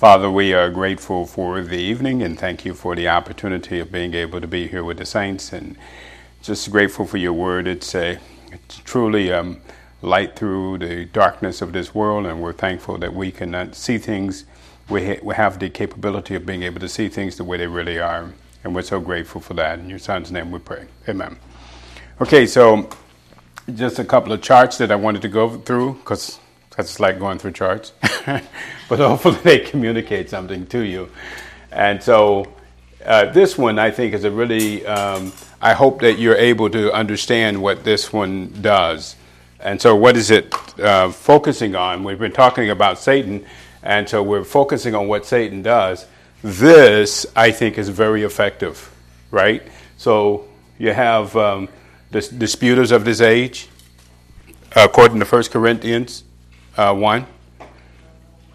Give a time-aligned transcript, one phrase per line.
[0.00, 4.14] Father, we are grateful for the evening and thank you for the opportunity of being
[4.14, 5.76] able to be here with the saints and
[6.40, 7.68] just grateful for your word.
[7.68, 8.18] It's a
[8.50, 9.60] it's truly um,
[10.00, 14.46] light through the darkness of this world, and we're thankful that we can see things.
[14.88, 17.66] We, ha- we have the capability of being able to see things the way they
[17.66, 18.32] really are,
[18.64, 19.80] and we're so grateful for that.
[19.80, 20.86] In your son's name we pray.
[21.10, 21.36] Amen.
[22.22, 22.88] Okay, so
[23.74, 26.39] just a couple of charts that I wanted to go through because
[26.80, 27.92] that's like going through charts,
[28.88, 31.10] but hopefully they communicate something to you.
[31.70, 32.46] And so
[33.04, 36.90] uh, this one I think is a really, um, I hope that you're able to
[36.92, 39.16] understand what this one does.
[39.58, 42.02] And so, what is it uh, focusing on?
[42.02, 43.44] We've been talking about Satan,
[43.82, 46.06] and so we're focusing on what Satan does.
[46.42, 48.90] This, I think, is very effective,
[49.30, 49.62] right?
[49.98, 51.68] So, you have um,
[52.10, 53.68] the disputers of this age,
[54.74, 56.24] according to 1 Corinthians
[56.76, 57.26] uh, 1.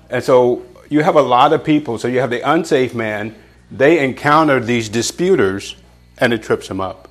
[0.09, 1.97] And so you have a lot of people.
[1.97, 3.35] So you have the unsafe man,
[3.71, 5.75] they encounter these disputers
[6.17, 7.09] and it trips them up.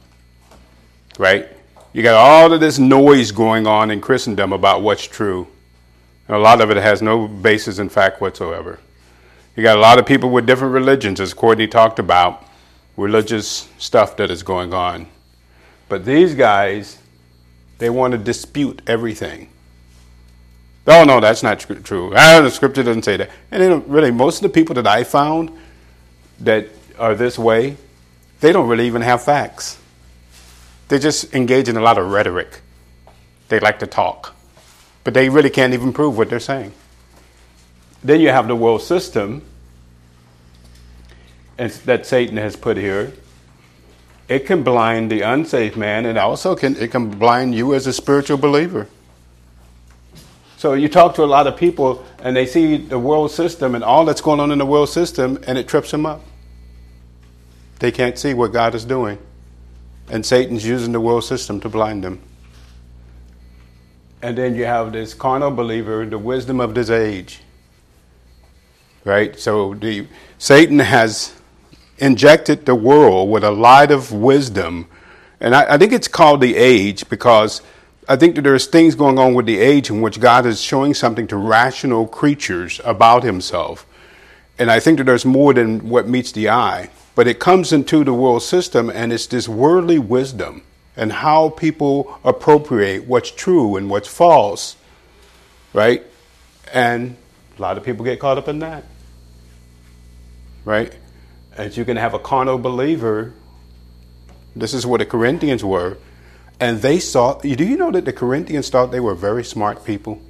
[1.19, 1.49] Right?
[1.93, 5.47] You got all of this noise going on in Christendom about what's true.
[6.27, 8.81] And a lot of it has no basis in fact whatsoever.
[9.57, 12.45] You got a lot of people with different religions, as Courtney talked about,
[12.97, 15.07] religious stuff that is going on.
[15.89, 16.99] But these guys,
[17.79, 19.49] they want to dispute everything.
[20.87, 22.13] Oh no, that's not true.
[22.15, 23.31] Ah, the scripture doesn't say that.
[23.51, 25.51] And then really, most of the people that I found
[26.41, 26.69] that
[26.99, 27.77] are this way,
[28.41, 29.79] they don't really even have facts.
[30.89, 32.61] They just engage in a lot of rhetoric.
[33.49, 34.35] They like to talk,
[35.05, 36.73] but they really can't even prove what they're saying.
[38.03, 39.43] Then you have the world system
[41.57, 43.13] that Satan has put here.
[44.29, 47.93] It can blind the unsafe man, and also can it can blind you as a
[47.93, 48.89] spiritual believer.
[50.65, 53.85] So you talk to a lot of people and they see the world system and
[53.85, 56.23] all that's going on in the world system and it trips them up.
[57.81, 59.19] They can't see what God is doing.
[60.09, 62.19] And Satan's using the world system to blind them.
[64.23, 67.41] And then you have this carnal believer, the wisdom of this age.
[69.05, 69.39] Right?
[69.39, 70.07] So the
[70.39, 71.35] Satan has
[71.99, 74.89] injected the world with a light of wisdom.
[75.41, 77.61] And I, I think it's called the age because
[78.07, 80.93] I think that there's things going on with the age in which God is showing
[80.93, 83.87] something to rational creatures about himself.
[84.59, 86.91] And I think that there's more than what meets the eye.
[87.15, 90.63] But it comes into the world system and it's this worldly wisdom
[90.97, 94.77] and how people appropriate what's true and what's false.
[95.73, 96.03] Right?
[96.73, 97.17] And
[97.57, 98.85] a lot of people get caught up in that.
[100.65, 100.93] Right?
[101.57, 103.33] And you can have a carnal believer.
[104.55, 105.97] This is what the Corinthians were
[106.61, 110.21] and they thought, do you know that the Corinthians thought they were very smart people?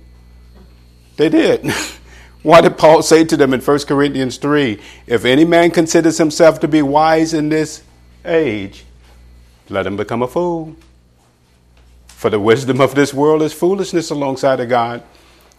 [1.16, 1.70] They did.
[2.42, 6.60] Why did Paul say to them in 1 Corinthians 3 if any man considers himself
[6.60, 7.82] to be wise in this
[8.24, 8.84] age,
[9.68, 10.76] let him become a fool?
[12.06, 15.02] For the wisdom of this world is foolishness alongside of God.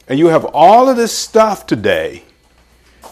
[0.07, 2.23] And you have all of this stuff today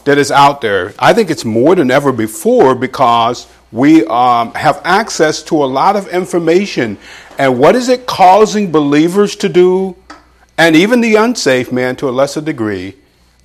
[0.05, 0.93] that is out there.
[0.99, 5.95] I think it's more than ever before because we um, have access to a lot
[5.95, 6.97] of information.
[7.39, 9.97] And what is it causing believers to do?
[10.59, 12.95] And even the unsafe man to a lesser degree,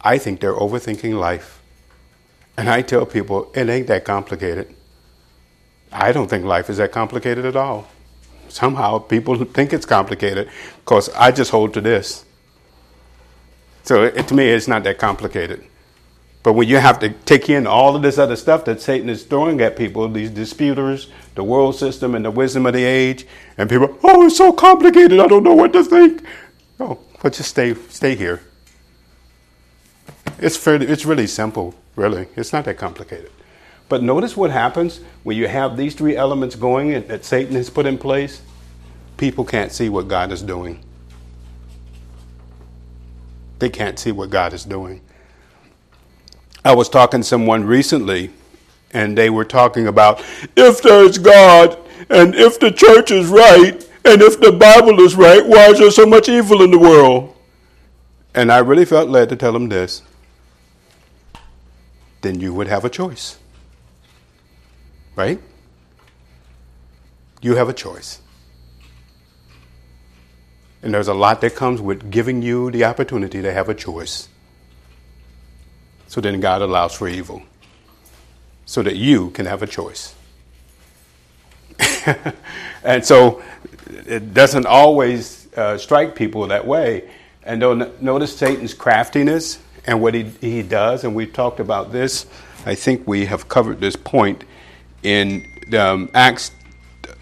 [0.03, 1.63] I think they're overthinking life.
[2.59, 4.75] And I tell people, it ain't that complicated.
[5.91, 7.89] I don't think life is that complicated at all.
[8.51, 10.51] Somehow people think it's complicated
[10.81, 12.27] because I just hold to this.
[13.85, 15.65] So it, to me, it's not that complicated.
[16.49, 19.23] But when you have to take in all of this other stuff that Satan is
[19.23, 23.27] throwing at people, these disputers, the world system, and the wisdom of the age,
[23.59, 26.23] and people, oh, it's so complicated, I don't know what to think.
[26.81, 28.41] Oh, but just stay, stay here.
[30.39, 32.29] It's fairly, it's really simple, really.
[32.35, 33.31] It's not that complicated.
[33.91, 37.85] But notice what happens when you have these three elements going that Satan has put
[37.85, 38.41] in place.
[39.19, 40.83] People can't see what God is doing.
[43.59, 45.03] They can't see what God is doing.
[46.65, 48.31] I was talking to someone recently,
[48.93, 50.23] and they were talking about
[50.57, 51.79] if there's God,
[52.11, 55.91] and if the church is right, and if the Bible is right, why is there
[55.91, 57.35] so much evil in the world?
[58.35, 60.03] And I really felt led to tell them this.
[62.21, 63.39] Then you would have a choice.
[65.15, 65.41] Right?
[67.41, 68.21] You have a choice.
[70.83, 74.29] And there's a lot that comes with giving you the opportunity to have a choice.
[76.09, 77.43] So then God allows for evil
[78.67, 80.15] so that you can have a choice.
[82.85, 83.43] and so
[84.07, 87.09] it doesn't always uh, strike people that way.
[87.45, 92.27] And don't notice Satan's craftiness and what he, he does, and we've talked about this.
[92.67, 94.45] I think we have covered this point
[95.03, 96.51] in um, Acts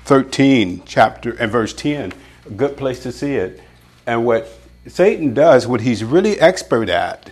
[0.05, 2.13] 13, chapter and verse 10.
[2.47, 3.61] A good place to see it.
[4.07, 4.49] And what
[4.87, 7.31] Satan does, what he's really expert at,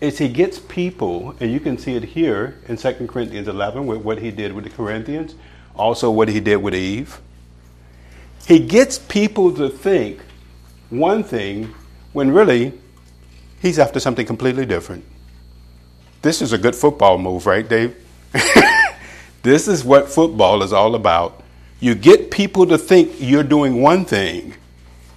[0.00, 3.98] is he gets people, and you can see it here in 2 Corinthians 11 with
[3.98, 5.34] what he did with the Corinthians,
[5.74, 7.20] also what he did with Eve.
[8.46, 10.20] He gets people to think
[10.88, 11.74] one thing
[12.12, 12.72] when really
[13.60, 15.04] he's after something completely different.
[16.22, 17.96] This is a good football move, right, Dave?
[19.42, 21.42] this is what football is all about.
[21.78, 24.54] You get people to think you're doing one thing,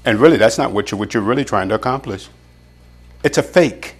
[0.06, 2.30] and really that's not what you're, what you're really trying to accomplish.
[3.24, 3.96] It's a fake.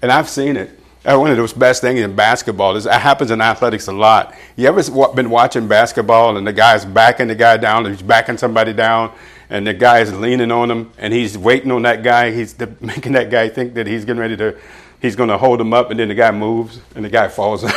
[0.00, 0.78] And I've seen it.
[1.04, 4.34] One of those best things in basketball is it happens in athletics a lot.
[4.56, 4.82] You ever
[5.14, 9.12] been watching basketball and the guy's backing the guy down, he's backing somebody down,
[9.48, 12.30] and the guy is leaning on him, and he's waiting on that guy.
[12.30, 14.58] He's making that guy think that he's getting ready to,
[15.00, 17.64] he's going to hold him up, and then the guy moves, and the guy falls.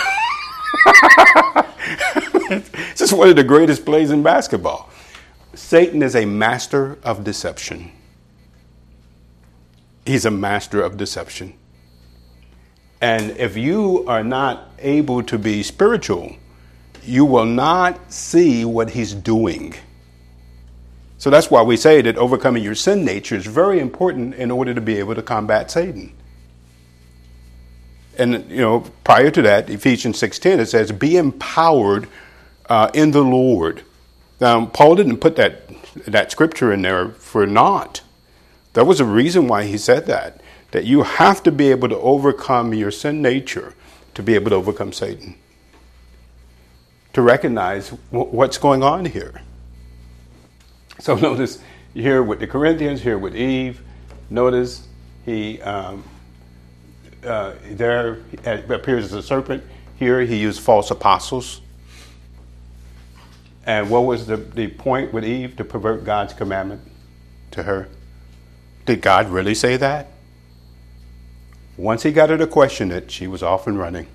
[2.50, 4.90] it's just one of the greatest plays in basketball.
[5.54, 7.92] Satan is a master of deception.
[10.06, 11.54] He's a master of deception.
[13.02, 16.36] And if you are not able to be spiritual,
[17.04, 19.74] you will not see what he's doing.
[21.18, 24.74] So that's why we say that overcoming your sin nature is very important in order
[24.74, 26.14] to be able to combat Satan.
[28.18, 32.08] And you know, prior to that, Ephesians 6:10 it says, "Be empowered
[32.70, 33.84] uh, in the Lord."
[34.40, 35.70] Now, Paul didn't put that
[36.06, 38.02] that scripture in there for naught.
[38.74, 40.41] There was a reason why he said that
[40.72, 43.74] that you have to be able to overcome your sin nature
[44.14, 45.36] to be able to overcome Satan.
[47.14, 49.42] To recognize what's going on here.
[51.00, 51.60] So notice
[51.94, 53.82] here with the Corinthians, here with Eve,
[54.30, 54.88] notice
[55.26, 56.04] he um,
[57.24, 58.20] uh, there
[58.70, 59.64] appears as a serpent.
[59.98, 61.62] Here he used false apostles.
[63.66, 65.56] And what was the, the point with Eve?
[65.58, 66.82] To pervert God's commandment
[67.52, 67.88] to her.
[68.86, 70.08] Did God really say that?
[71.82, 74.06] Once he got her to question it, she was off and running.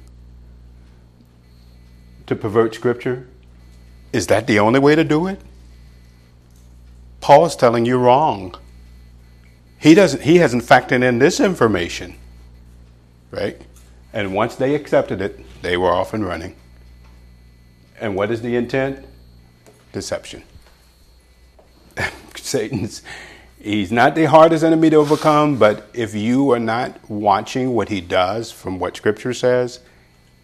[2.27, 3.27] To pervert scripture,
[4.13, 5.41] is that the only way to do it?
[7.21, 8.55] Paul is telling you wrong.
[9.79, 12.15] He doesn't he hasn't factored in this information.
[13.33, 13.61] Right?
[14.13, 16.55] And once they accepted it, they were off and running.
[18.01, 19.05] And what is the intent?
[19.93, 20.45] Deception.
[22.37, 23.03] Satan's
[23.61, 28.01] He's not the hardest enemy to overcome, but if you are not watching what he
[28.01, 29.81] does from what Scripture says,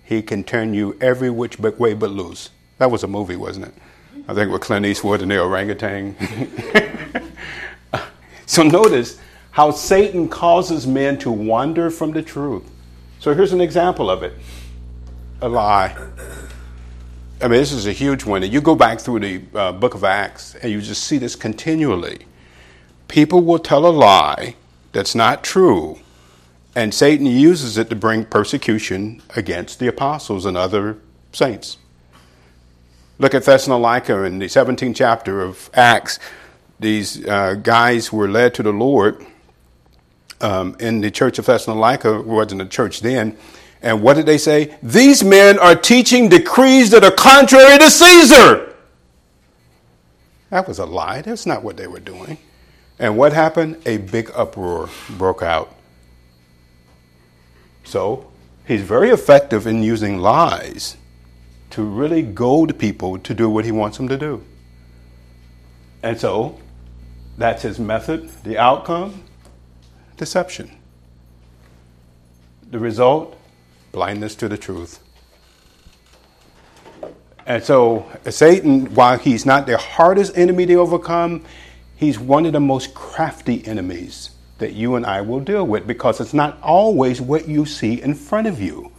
[0.04, 2.50] he can turn you every which way but loose.
[2.78, 3.74] That was a movie, wasn't it?
[4.28, 6.16] I think with Clint Eastwood and the orangutan.
[8.46, 9.20] so notice
[9.50, 12.64] how Satan causes men to wander from the truth.
[13.18, 14.34] So here's an example of it
[15.42, 15.96] a lie.
[17.40, 18.42] I mean, this is a huge one.
[18.44, 21.34] And you go back through the uh, book of Acts and you just see this
[21.34, 22.20] continually
[23.12, 24.56] people will tell a lie
[24.92, 25.98] that's not true,
[26.74, 30.96] and Satan uses it to bring persecution against the apostles and other
[31.30, 31.76] saints.
[33.18, 36.18] Look at Thessalonica in the 17th chapter of Acts.
[36.80, 39.26] These uh, guys were led to the Lord
[40.40, 43.36] um, in the church of Thessalonica, wasn't a church then.
[43.82, 44.74] And what did they say?
[44.82, 48.74] These men are teaching decrees that are contrary to Caesar.
[50.48, 51.20] That was a lie.
[51.20, 52.38] That's not what they were doing.
[53.02, 53.82] And what happened?
[53.84, 55.74] A big uproar broke out.
[57.82, 58.30] So
[58.64, 60.96] he's very effective in using lies
[61.70, 64.44] to really goad people to do what he wants them to do.
[66.04, 66.60] And so
[67.36, 68.30] that's his method.
[68.44, 69.24] The outcome?
[70.16, 70.70] Deception.
[72.70, 73.36] The result?
[73.90, 75.00] Blindness to the truth.
[77.46, 81.44] And so Satan, while he's not the hardest enemy to overcome,
[82.02, 86.20] He's one of the most crafty enemies that you and I will deal with because
[86.20, 88.90] it's not always what you see in front of you.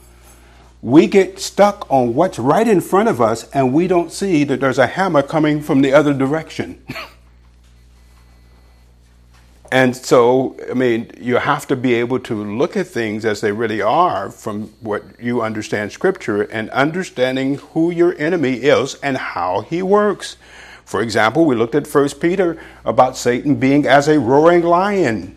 [0.82, 4.62] We get stuck on what's right in front of us and we don't see that
[4.62, 6.82] there's a hammer coming from the other direction.
[9.70, 13.52] and so, I mean, you have to be able to look at things as they
[13.52, 19.60] really are from what you understand Scripture and understanding who your enemy is and how
[19.60, 20.38] he works.
[20.86, 25.36] For example, we looked at 1 Peter about Satan being as a roaring lion.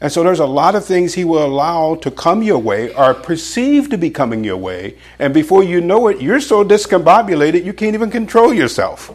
[0.00, 3.14] And so there's a lot of things he will allow to come your way or
[3.14, 4.96] perceived to be coming your way.
[5.18, 9.12] And before you know it, you're so discombobulated you can't even control yourself.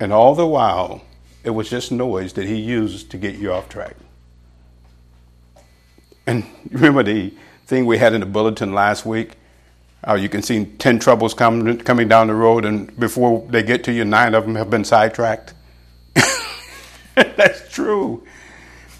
[0.00, 1.02] And all the while,
[1.44, 3.96] it was just noise that he used to get you off track.
[6.26, 7.32] And remember the
[7.66, 9.32] thing we had in the bulletin last week?
[10.04, 13.82] How you can see 10 troubles coming, coming down the road, and before they get
[13.84, 15.54] to you, nine of them have been sidetracked.
[17.14, 18.24] That's true.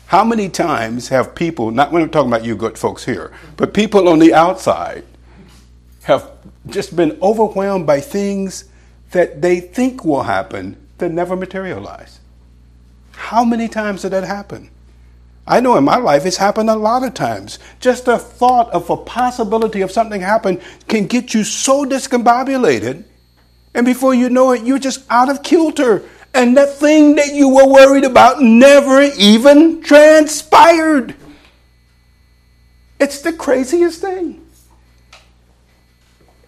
[0.07, 3.75] How many times have people, not when I'm talking about you good folks here, but
[3.75, 5.05] people on the outside
[6.05, 6.31] have
[6.67, 8.65] just been overwhelmed by things
[9.11, 12.21] that they think will happen that never materialize?
[13.13, 14.71] How many times did that happen?
[15.49, 17.59] I know in my life it's happened a lot of times.
[17.81, 23.05] Just the thought of a possibility of something happen can get you so discombobulated,
[23.75, 26.05] and before you know it, you're just out of kilter.
[26.35, 31.15] And that thing that you were worried about never even transpired.
[33.01, 34.45] It's the craziest thing.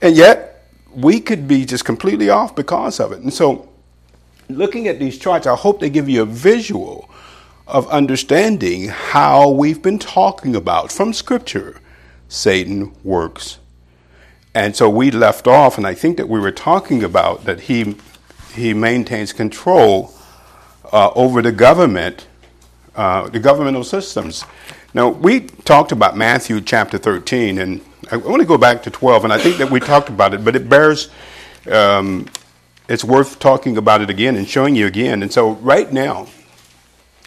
[0.03, 3.21] And yet, we could be just completely off because of it.
[3.21, 3.69] And so,
[4.49, 7.10] looking at these charts, I hope they give you a visual
[7.71, 11.81] of understanding how we've been talking about from Scripture
[12.29, 13.59] Satan works.
[14.55, 17.97] And so we left off, and I think that we were talking about that he,
[18.55, 20.13] he maintains control
[20.93, 22.27] uh, over the government,
[22.97, 24.45] uh, the governmental systems.
[24.93, 29.25] Now, we talked about Matthew chapter 13, and I want to go back to 12,
[29.25, 31.11] and I think that we talked about it, but it bears,
[31.71, 32.27] um,
[32.89, 35.23] it's worth talking about it again and showing you again.
[35.23, 36.27] And so, right now,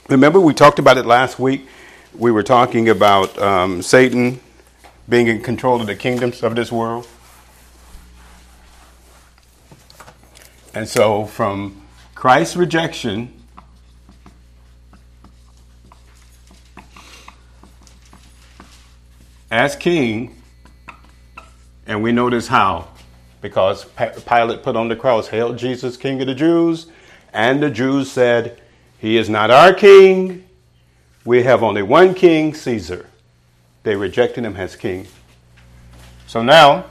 [0.10, 1.65] Remember, we talked about it last week.
[2.13, 4.41] We were talking about um, Satan
[5.07, 7.07] being in control of the kingdoms of this world.
[10.74, 11.81] And so, from
[12.15, 13.31] Christ's rejection,
[19.50, 20.41] as king,
[21.88, 22.89] and we notice how.
[23.39, 26.88] Because Pilate put on the cross, Hail Jesus, King of the Jews.
[27.33, 28.62] And the Jews said,
[29.03, 30.48] he is not our king.
[31.25, 33.05] We have only one king, Caesar.
[33.83, 35.07] They rejected him as king.
[36.25, 36.86] So now,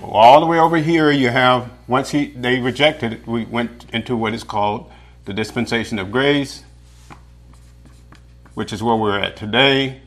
[0.00, 4.14] all the way over here, you have, once he, they rejected it, we went into
[4.16, 4.92] what is called
[5.24, 6.62] the dispensation of grace,
[8.54, 10.00] which is where we're at today.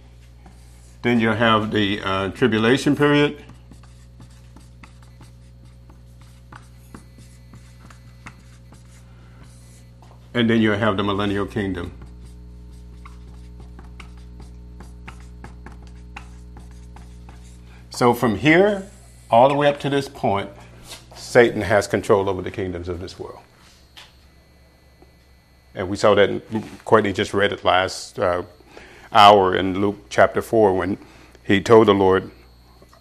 [1.01, 3.43] Then you have the uh, tribulation period.
[10.33, 11.91] And then you'll have the millennial kingdom.
[17.89, 18.89] So from here
[19.29, 20.49] all the way up to this point,
[21.15, 23.39] Satan has control over the kingdoms of this world.
[25.75, 26.41] And we saw that,
[26.83, 28.43] Courtney just read it last uh,
[29.11, 30.97] hour in Luke chapter 4 when
[31.43, 32.31] he told the Lord,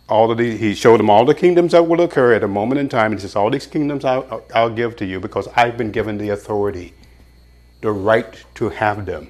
[0.09, 2.81] all of the, he showed him all the kingdoms that will occur at a moment
[2.81, 3.13] in time.
[3.13, 6.19] And he says, All these kingdoms I'll, I'll give to you because I've been given
[6.19, 6.95] the authority
[7.81, 9.29] the right to have them.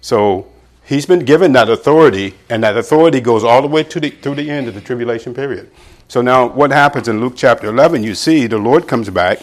[0.00, 0.46] So
[0.84, 4.34] he's been given that authority, and that authority goes all the way to the, through
[4.36, 5.70] the end of the tribulation period.
[6.08, 8.02] So now, what happens in Luke chapter 11?
[8.02, 9.40] You see, the Lord comes back,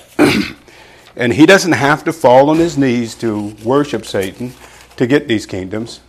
[1.15, 4.53] and he doesn't have to fall on his knees to worship Satan
[4.97, 6.01] to get these kingdoms.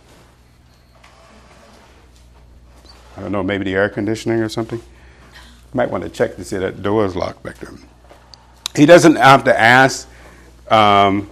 [3.17, 4.81] I don't know, maybe the air conditioning or something.
[5.73, 7.71] Might want to check to see that door is locked back there.
[8.75, 10.07] He doesn't have to ask
[10.69, 11.29] um,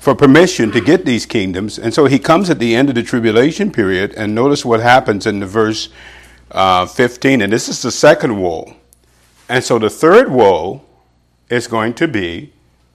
[0.00, 1.78] for permission to get these kingdoms.
[1.78, 5.26] And so he comes at the end of the tribulation period, and notice what happens
[5.26, 5.90] in the verse
[6.50, 7.42] uh, 15.
[7.42, 8.74] And this is the second woe.
[9.48, 10.82] And so the third woe
[11.50, 12.52] is going to be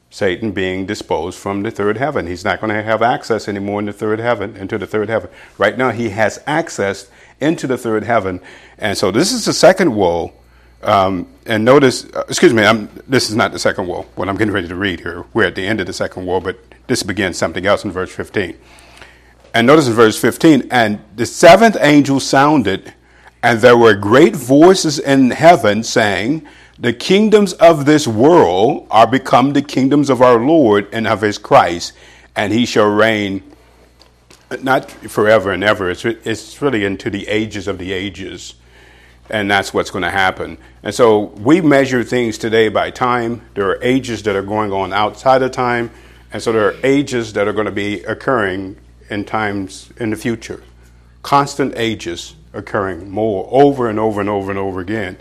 [0.10, 2.26] Satan being disposed from the third heaven.
[2.26, 5.30] He's not going to have access anymore in the third heaven, into the third heaven.
[5.60, 7.10] Right now, he has access
[7.40, 8.42] into the third heaven.
[8.80, 10.34] And so this is the second woe.
[10.82, 14.38] Um, and notice, uh, excuse me, I'm, this is not the second woe, what I'm
[14.38, 15.26] getting ready to read here.
[15.34, 18.14] We're at the end of the second woe, but this begins something else in verse
[18.14, 18.58] 15.
[19.54, 22.94] And notice in verse 15, and the seventh angel sounded,
[23.42, 26.46] and there were great voices in heaven saying,
[26.78, 31.38] The kingdoms of this world are become the kingdoms of our Lord and of his
[31.38, 31.94] Christ,
[32.36, 33.44] and he shall reign
[34.62, 35.90] not forever and ever.
[35.90, 38.56] It's, it's really into the ages of the ages.
[39.30, 40.58] And that's what's going to happen.
[40.84, 43.42] And so we measure things today by time.
[43.56, 45.90] There are ages that are going on outside of time
[46.36, 48.76] and so there are ages that are going to be occurring
[49.10, 50.62] in times in the future.
[51.24, 55.18] Constant ages occurring more over and over and over and over again.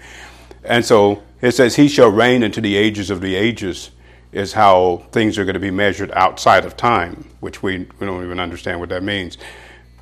[0.64, 3.92] And so it says, He shall reign into the ages of the ages,
[4.32, 8.24] is how things are going to be measured outside of time, which we, we don't
[8.24, 9.38] even understand what that means.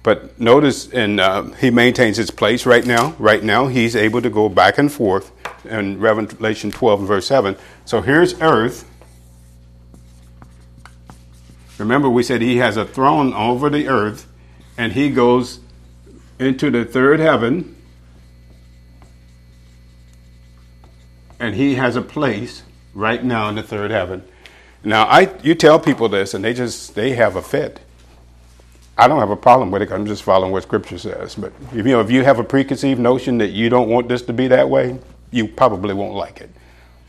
[0.03, 3.15] But notice, and uh, he maintains his place right now.
[3.19, 5.31] Right now, he's able to go back and forth
[5.67, 7.55] in Revelation 12 and verse 7.
[7.85, 8.89] So here's earth,
[11.79, 14.27] Remember, we said he has a throne over the earth,
[14.77, 15.61] and he goes
[16.39, 17.77] into the third heaven,
[21.41, 22.63] and he has a place
[22.95, 24.23] right now in the third heaven.
[24.85, 27.81] Now, I you tell people this, and they just they have a fit.
[28.99, 29.91] I don't have a problem with it.
[29.91, 31.35] I'm just following what Scripture says.
[31.35, 34.23] But if you know, if you have a preconceived notion that you don't want this
[34.23, 34.99] to be that way,
[35.31, 36.51] you probably won't like it.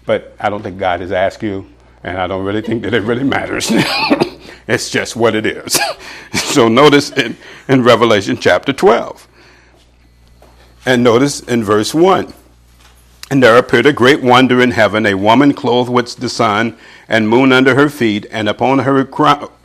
[0.06, 1.68] But I don't think God has asked you,
[2.04, 3.72] and I don't really think that it really matters.
[4.68, 5.80] it's just what it is.
[6.34, 9.28] so notice in, in Revelation chapter 12,
[10.86, 12.34] and notice in verse 1.
[13.32, 16.78] And there appeared a great wonder in heaven, a woman clothed with the sun
[17.08, 19.10] and moon under her feet, and upon her,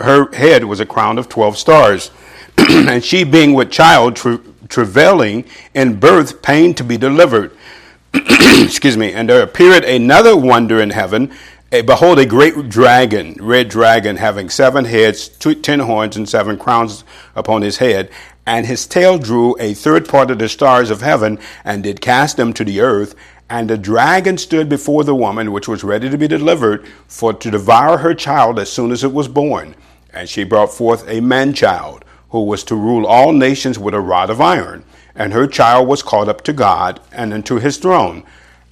[0.01, 2.11] her head was a crown of twelve stars.
[2.57, 7.55] and she, being with child, tra- travailing in birth, pain to be delivered.
[8.15, 9.13] Excuse me.
[9.13, 11.31] And there appeared another wonder in heaven.
[11.71, 17.05] Behold, a great dragon, red dragon, having seven heads, two, ten horns, and seven crowns
[17.37, 18.11] upon his head.
[18.47, 22.39] And his tail drew a third part of the stars of heaven, and did cast
[22.39, 23.15] them to the earth
[23.51, 27.51] and the dragon stood before the woman, which was ready to be delivered, for to
[27.51, 29.75] devour her child as soon as it was born.
[30.13, 34.01] And she brought forth a man child, who was to rule all nations with a
[34.01, 34.85] rod of iron.
[35.15, 38.23] And her child was caught up to God and into his throne.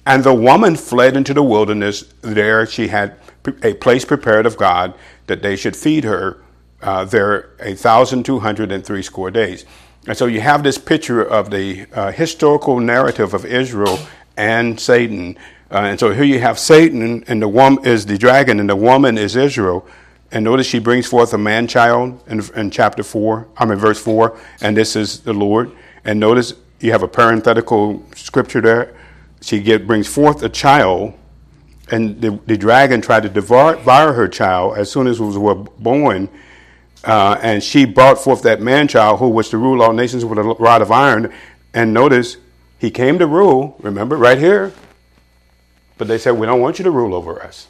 [0.07, 2.05] And the woman fled into the wilderness.
[2.21, 3.17] There she had
[3.61, 4.93] a place prepared of God
[5.27, 6.41] that they should feed her
[6.81, 9.65] uh, there a thousand two hundred and three score days.
[10.07, 13.99] And so you have this picture of the uh, historical narrative of Israel
[14.37, 15.37] and Satan.
[15.69, 18.77] Uh, and so here you have Satan, and the woman is the dragon, and the
[18.77, 19.85] woman is Israel.
[20.31, 24.01] And notice she brings forth a man child in, in chapter 4, I mean, verse
[24.01, 25.71] 4, and this is the Lord.
[26.05, 28.96] And notice you have a parenthetical scripture there.
[29.41, 31.13] She get, brings forth a child,
[31.91, 33.77] and the, the dragon tried to devour,
[34.13, 36.29] her child as soon as it was born.
[37.03, 40.37] Uh, and she brought forth that man child who was to rule all nations with
[40.37, 41.31] a rod of iron.
[41.73, 42.37] And notice
[42.79, 44.73] he came to rule, remember, right here.
[45.97, 47.67] But they said, We don't want you to rule over us.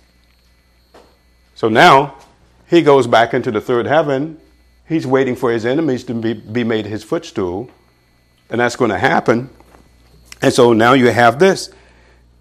[1.56, 2.16] So now
[2.68, 4.40] he goes back into the third heaven.
[4.88, 7.70] He's waiting for his enemies to be, be made his footstool.
[8.50, 9.50] And that's going to happen.
[10.42, 11.70] And so now you have this.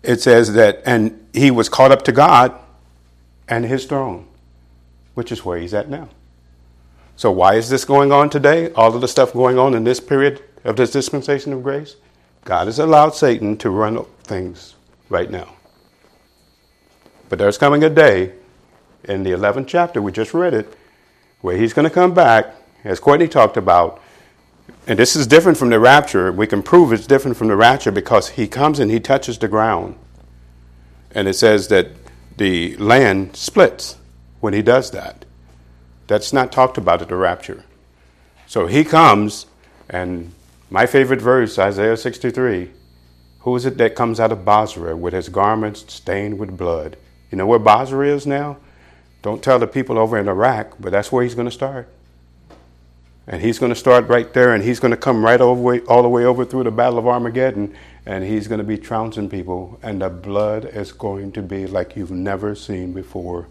[0.02, 2.54] It says that, and he was caught up to God
[3.48, 4.26] and his throne,
[5.14, 6.08] which is where he's at now.
[7.16, 8.70] So, why is this going on today?
[8.72, 11.96] All of the stuff going on in this period of this dispensation of grace?
[12.44, 14.74] God has allowed Satan to run things
[15.08, 15.54] right now.
[17.28, 18.32] But there's coming a day
[19.04, 20.76] in the 11th chapter, we just read it,
[21.40, 22.54] where he's going to come back,
[22.84, 24.00] as Courtney talked about.
[24.86, 26.30] And this is different from the rapture.
[26.30, 29.48] We can prove it's different from the rapture because he comes and he touches the
[29.48, 29.96] ground.
[31.10, 31.88] And it says that
[32.36, 33.96] the land splits
[34.40, 35.24] when he does that.
[36.06, 37.64] That's not talked about at the rapture.
[38.46, 39.46] So he comes
[39.88, 40.32] and
[40.70, 42.70] my favorite verse, Isaiah 63.
[43.40, 46.96] Who is it that comes out of Bozrah with his garments stained with blood?
[47.30, 48.58] You know where Bozrah is now?
[49.22, 51.88] Don't tell the people over in Iraq, but that's where he's going to start.
[53.26, 56.02] And he's going to start right there, and he's going to come right over, all
[56.02, 59.80] the way over through the Battle of Armageddon, and he's going to be trouncing people,
[59.82, 63.48] and the blood is going to be like you've never seen before.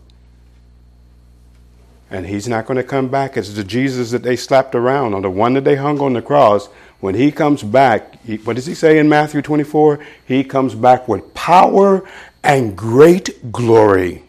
[2.09, 5.21] And he's not going to come back as the Jesus that they slapped around, or
[5.21, 6.67] the one that they hung on the cross.
[7.01, 9.99] When he comes back, he, what does he say in Matthew 24?
[10.25, 12.07] He comes back with power
[12.43, 14.23] and great glory.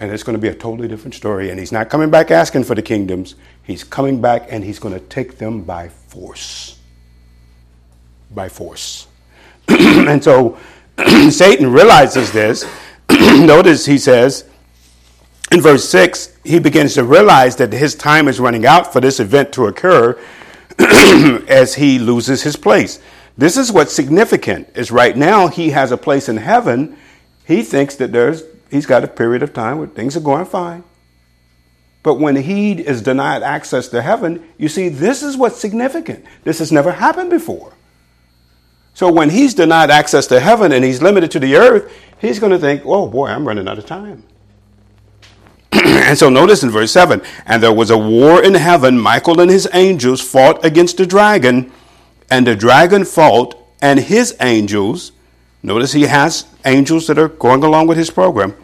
[0.00, 1.50] And it's going to be a totally different story.
[1.50, 3.34] And he's not coming back asking for the kingdoms.
[3.62, 6.78] He's coming back and he's going to take them by force.
[8.30, 9.06] By force.
[9.68, 10.58] and so
[11.30, 12.66] Satan realizes this.
[13.10, 14.48] Notice he says
[15.52, 19.20] in verse 6, he begins to realize that his time is running out for this
[19.20, 20.18] event to occur.
[21.48, 22.98] as he loses his place.
[23.36, 26.96] This is what's significant is right now he has a place in heaven.
[27.46, 30.84] He thinks that there's he's got a period of time where things are going fine.
[32.02, 36.24] But when he is denied access to heaven, you see, this is what's significant.
[36.44, 37.74] This has never happened before.
[38.94, 42.52] So when he's denied access to heaven and he's limited to the earth, he's going
[42.52, 44.24] to think, oh boy, I'm running out of time.
[45.72, 48.98] and so notice in verse 7 and there was a war in heaven.
[48.98, 51.70] Michael and his angels fought against the dragon,
[52.30, 55.12] and the dragon fought, and his angels,
[55.62, 58.54] notice he has angels that are going along with his program,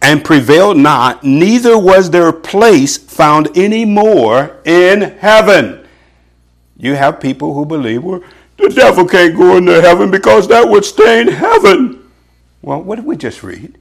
[0.00, 5.86] and prevailed not, neither was their place found any more in heaven.
[6.76, 8.22] You have people who believe, well,
[8.56, 12.10] the devil can't go into heaven because that would stain heaven.
[12.62, 13.78] Well, what did we just read?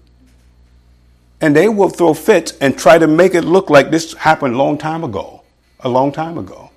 [1.39, 4.57] And they will throw fits and try to make it look like this happened a
[4.57, 5.43] long time ago.
[5.81, 6.71] A long time ago.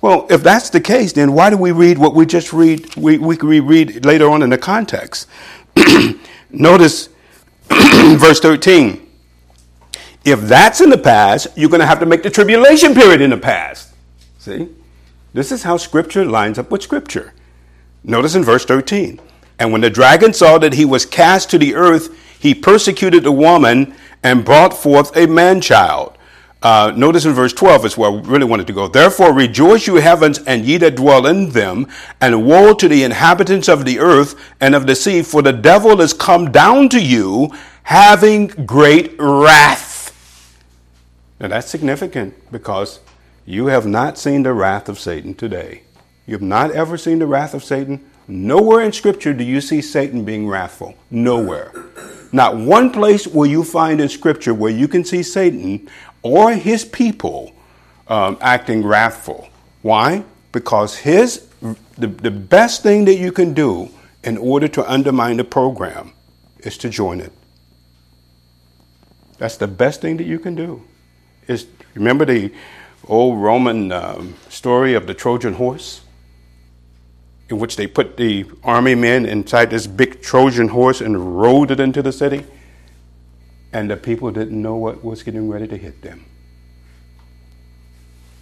[0.00, 2.94] Well, if that's the case, then why do we read what we just read?
[2.94, 5.26] We, we read later on in the context.
[6.50, 7.08] Notice
[8.18, 9.02] verse 13.
[10.24, 13.30] If that's in the past, you're going to have to make the tribulation period in
[13.30, 13.94] the past.
[14.38, 14.68] See?
[15.32, 17.32] This is how Scripture lines up with Scripture.
[18.02, 19.20] Notice in verse 13.
[19.58, 23.32] And when the dragon saw that he was cast to the earth, he persecuted the
[23.32, 26.15] woman and brought forth a man child.
[26.66, 28.88] Uh, notice in verse 12 is where I really wanted to go.
[28.88, 31.86] Therefore, rejoice, you heavens, and ye that dwell in them,
[32.20, 36.00] and woe to the inhabitants of the earth and of the sea, for the devil
[36.00, 37.52] is come down to you,
[37.84, 40.12] having great wrath.
[41.38, 42.98] Now that's significant because
[43.44, 45.82] you have not seen the wrath of Satan today.
[46.26, 48.04] You have not ever seen the wrath of Satan.
[48.26, 50.96] Nowhere in Scripture do you see Satan being wrathful.
[51.12, 51.70] Nowhere.
[52.32, 55.88] Not one place will you find in Scripture where you can see Satan
[56.26, 57.52] or his people
[58.08, 59.48] um, acting wrathful.
[59.82, 60.24] Why?
[60.52, 61.46] Because his
[61.98, 63.90] the, the best thing that you can do
[64.22, 66.12] in order to undermine the program
[66.58, 67.32] is to join it.
[69.38, 70.82] That's the best thing that you can do.
[71.46, 72.52] Is remember the
[73.06, 76.00] old Roman um, story of the Trojan horse,
[77.48, 81.78] in which they put the army men inside this big Trojan horse and rode it
[81.78, 82.44] into the city
[83.76, 86.24] and the people didn't know what was getting ready to hit them.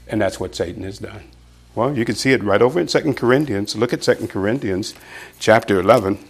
[0.07, 1.25] And that's what Satan has done.
[1.75, 3.75] Well, you can see it right over in 2 Corinthians.
[3.75, 4.95] Look at 2 Corinthians
[5.41, 6.21] chapter 11.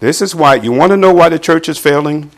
[0.00, 2.30] This is why you want to know why the church is failing?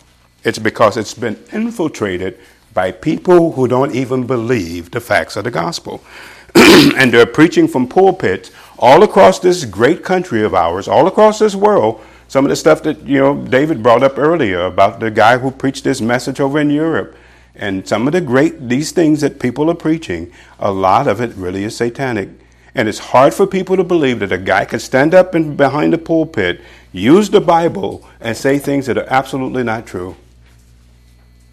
[0.44, 2.38] It's because it's been infiltrated
[2.72, 6.00] by people who don't even believe the facts of the gospel.
[6.54, 11.56] and they're preaching from pulpits all across this great country of ours, all across this
[11.56, 15.38] world, some of the stuff that, you know, David brought up earlier about the guy
[15.38, 17.16] who preached this message over in Europe.
[17.54, 21.34] And some of the great, these things that people are preaching, a lot of it
[21.34, 22.28] really is satanic.
[22.74, 25.94] And it's hard for people to believe that a guy can stand up in, behind
[25.94, 26.60] the pulpit,
[26.92, 30.16] use the Bible, and say things that are absolutely not true.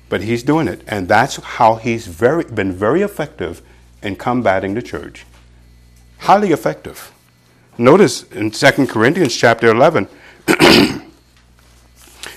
[0.10, 0.82] But he's doing it.
[0.86, 3.62] And that's how he's very, been very effective
[4.02, 5.26] in combating the church.
[6.18, 7.14] Highly effective.
[7.78, 10.10] Notice in 2 Corinthians chapter 11,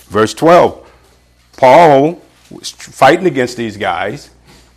[0.08, 0.82] Verse 12
[1.56, 4.30] Paul was fighting against these guys,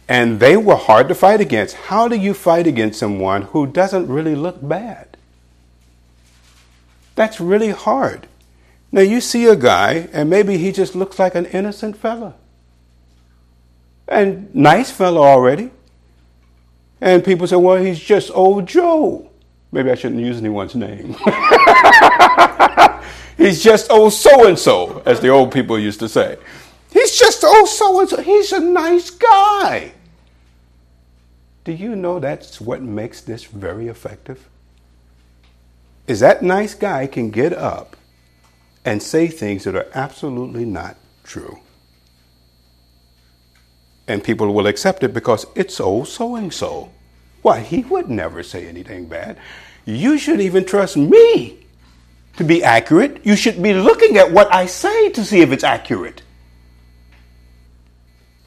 [0.08, 1.76] and they were hard to fight against.
[1.76, 5.18] How do you fight against someone who doesn't really look bad?
[7.15, 8.28] That's really hard.
[8.92, 12.36] Now, you see a guy, and maybe he just looks like an innocent fella.
[14.08, 15.70] And nice fella already.
[17.02, 19.30] And people say, well, he's just old Joe.
[19.72, 21.15] Maybe I shouldn't use anyone's name.
[23.39, 26.38] He's just oh so and so, as the old people used to say.
[26.91, 28.21] He's just oh so and so.
[28.21, 29.93] He's a nice guy.
[31.63, 34.49] Do you know that's what makes this very effective?
[36.06, 37.95] Is that nice guy can get up
[38.84, 41.60] and say things that are absolutely not true.
[44.06, 46.91] And people will accept it because it's oh so and so.
[47.41, 49.38] Why, he would never say anything bad.
[49.86, 51.69] You should even trust me
[52.38, 53.26] to be accurate.
[53.26, 56.22] You should be looking at what I say to see if it's accurate.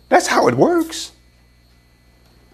[0.08, 1.12] That's how it works.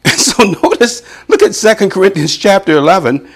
[0.04, 3.28] And so notice, look at 2 Corinthians chapter 11.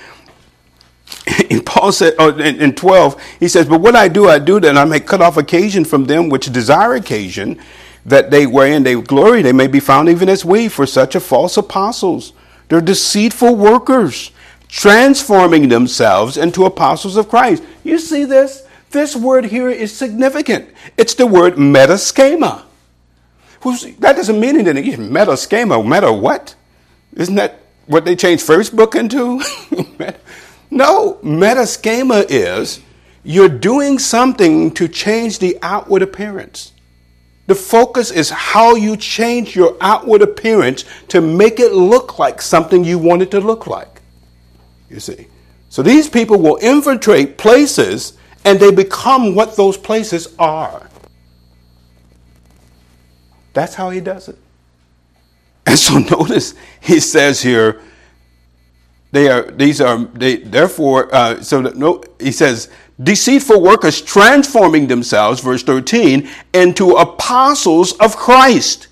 [1.51, 4.59] And Paul said, or in, in 12, he says, But what I do, I do
[4.61, 7.61] that I may cut off occasion from them which desire occasion,
[8.05, 11.21] that they wherein they glory, they may be found even as we, for such are
[11.21, 12.33] false apostles.
[12.69, 14.31] They're deceitful workers
[14.73, 17.63] transforming themselves into apostles of Christ.
[17.85, 18.67] You see this?
[18.91, 20.71] This word here is significant.
[20.97, 22.63] It's the word metaschema.
[24.01, 25.11] That doesn't mean anything.
[25.11, 26.55] Metaschema, meta what?
[27.15, 29.43] Isn't that what they changed Facebook into?
[30.71, 32.81] no, metaschema is
[33.23, 36.73] you're doing something to change the outward appearance.
[37.47, 42.85] The focus is how you change your outward appearance to make it look like something
[42.85, 43.92] you want it to look like
[44.93, 45.27] you see.
[45.69, 50.89] So these people will infiltrate places and they become what those places are.
[53.53, 54.39] That's how he does it.
[55.67, 57.81] And so notice he says here,
[59.13, 62.71] they are these are they therefore uh, so no he says
[63.03, 68.89] deceitful workers transforming themselves verse 13 into apostles of Christ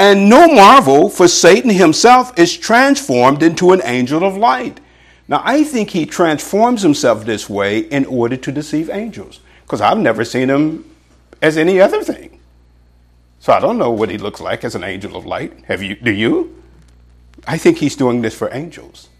[0.00, 4.80] and no marvel, for Satan himself is transformed into an angel of light.
[5.28, 9.98] Now, I think he transforms himself this way in order to deceive angels, because I've
[9.98, 10.90] never seen him
[11.42, 12.40] as any other thing.
[13.40, 15.52] So I don't know what he looks like as an angel of light.
[15.66, 15.96] Have you?
[15.96, 16.62] Do you?
[17.46, 19.10] I think he's doing this for angels.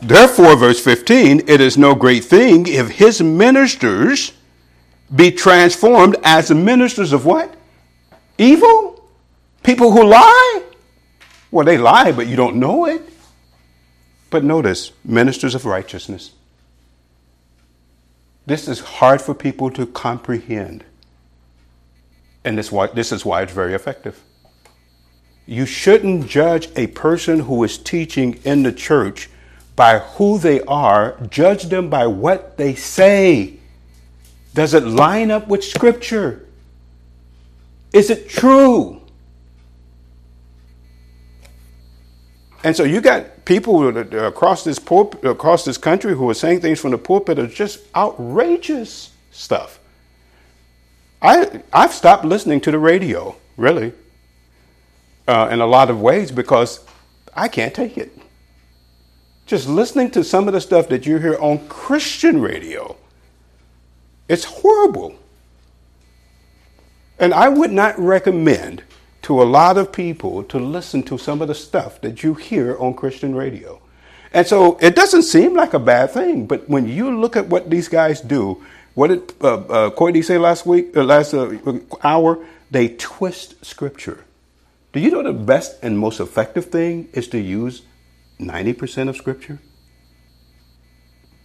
[0.00, 4.32] Therefore, verse 15, it is no great thing if his ministers
[5.14, 7.54] be transformed as the ministers of what?
[8.38, 8.99] Evil?
[9.62, 10.62] People who lie?
[11.50, 13.02] Well, they lie, but you don't know it.
[14.30, 16.32] But notice, ministers of righteousness.
[18.46, 20.84] This is hard for people to comprehend.
[22.44, 24.20] And this, why, this is why it's very effective.
[25.46, 29.28] You shouldn't judge a person who is teaching in the church
[29.76, 33.58] by who they are, judge them by what they say.
[34.54, 36.46] Does it line up with Scripture?
[37.92, 38.99] Is it true?
[42.62, 43.96] And so you got people
[44.26, 47.80] across this pulpit, across this country who are saying things from the pulpit are just
[47.96, 49.78] outrageous stuff.
[51.22, 53.92] I I've stopped listening to the radio, really,
[55.26, 56.80] uh, in a lot of ways because
[57.34, 58.16] I can't take it.
[59.46, 62.96] Just listening to some of the stuff that you hear on Christian radio,
[64.28, 65.16] it's horrible.
[67.18, 68.82] And I would not recommend
[69.22, 72.76] to a lot of people to listen to some of the stuff that you hear
[72.78, 73.80] on Christian radio.
[74.32, 77.68] And so it doesn't seem like a bad thing, but when you look at what
[77.68, 78.62] these guys do,
[78.94, 81.52] what did uh, uh, Courtney say last week, uh, last uh,
[82.02, 82.44] hour?
[82.70, 84.24] They twist scripture.
[84.92, 87.82] Do you know the best and most effective thing is to use
[88.40, 89.58] 90% of scripture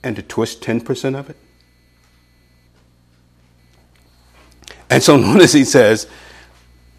[0.03, 1.37] and to twist 10% of it?
[4.89, 6.07] And so notice he says,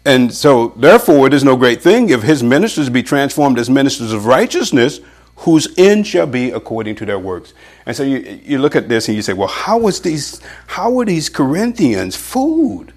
[0.07, 4.13] and so, therefore, it is no great thing if his ministers be transformed as ministers
[4.13, 5.01] of righteousness,
[5.35, 7.53] whose end shall be according to their works.
[7.85, 10.91] And so you, you look at this and you say, well, how was these, how
[10.91, 12.93] were these Corinthians food?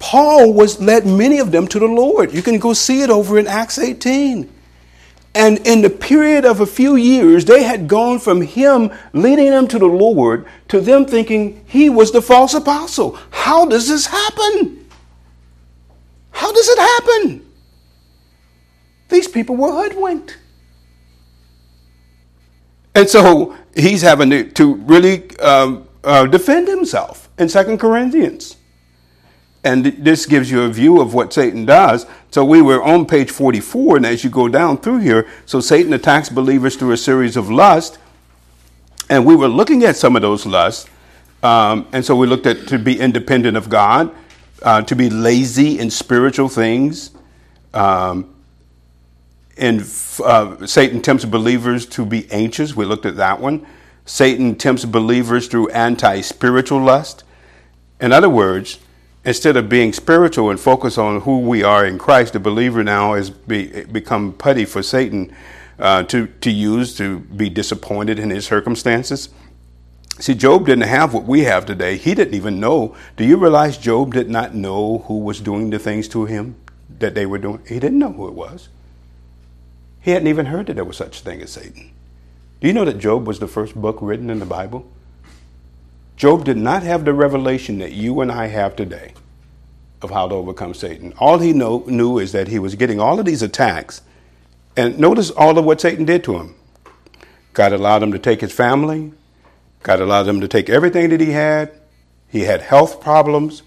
[0.00, 2.34] Paul was led many of them to the Lord.
[2.34, 4.52] You can go see it over in Acts 18.
[5.36, 9.68] And in the period of a few years, they had gone from him leading them
[9.68, 13.16] to the Lord to them thinking he was the false apostle.
[13.30, 14.83] How does this happen?
[16.34, 17.46] How does it happen?
[19.08, 20.36] These people were hoodwinked.
[22.94, 28.56] And so he's having to, to really um, uh, defend himself in Second Corinthians.
[29.62, 32.04] And this gives you a view of what Satan does.
[32.30, 35.92] So we were on page 44, and as you go down through here, so Satan
[35.92, 37.96] attacks believers through a series of lusts.
[39.08, 40.90] And we were looking at some of those lusts.
[41.42, 44.14] Um, and so we looked at to be independent of God
[44.64, 47.10] uh, to be lazy in spiritual things.
[47.72, 48.34] Um,
[49.56, 49.82] and
[50.24, 52.74] uh, Satan tempts believers to be anxious.
[52.74, 53.64] We looked at that one.
[54.06, 57.24] Satan tempts believers through anti spiritual lust.
[58.00, 58.80] In other words,
[59.24, 63.14] instead of being spiritual and focus on who we are in Christ, the believer now
[63.14, 65.34] has be, become putty for Satan
[65.78, 69.28] uh, to, to use to be disappointed in his circumstances.
[70.18, 71.96] See, Job didn't have what we have today.
[71.96, 72.94] He didn't even know.
[73.16, 76.54] Do you realize Job did not know who was doing the things to him
[77.00, 77.60] that they were doing?
[77.66, 78.68] He didn't know who it was.
[80.00, 81.90] He hadn't even heard that there was such a thing as Satan.
[82.60, 84.86] Do you know that Job was the first book written in the Bible?
[86.16, 89.14] Job did not have the revelation that you and I have today
[90.00, 91.12] of how to overcome Satan.
[91.18, 94.02] All he know, knew is that he was getting all of these attacks.
[94.76, 96.54] And notice all of what Satan did to him.
[97.52, 99.12] God allowed him to take his family,
[99.84, 101.70] God allowed him to take everything that he had.
[102.26, 103.62] He had health problems.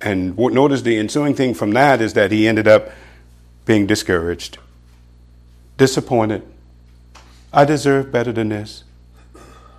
[0.00, 2.90] And notice the ensuing thing from that is that he ended up
[3.64, 4.58] being discouraged,
[5.76, 6.42] disappointed.
[7.52, 8.82] I deserve better than this.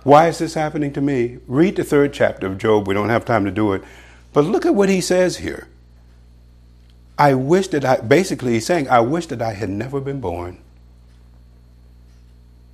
[0.04, 1.38] Why is this happening to me?
[1.46, 2.88] Read the third chapter of Job.
[2.88, 3.84] We don't have time to do it.
[4.32, 5.68] But look at what he says here.
[7.18, 10.62] I wish that I, basically, he's saying, I wish that I had never been born.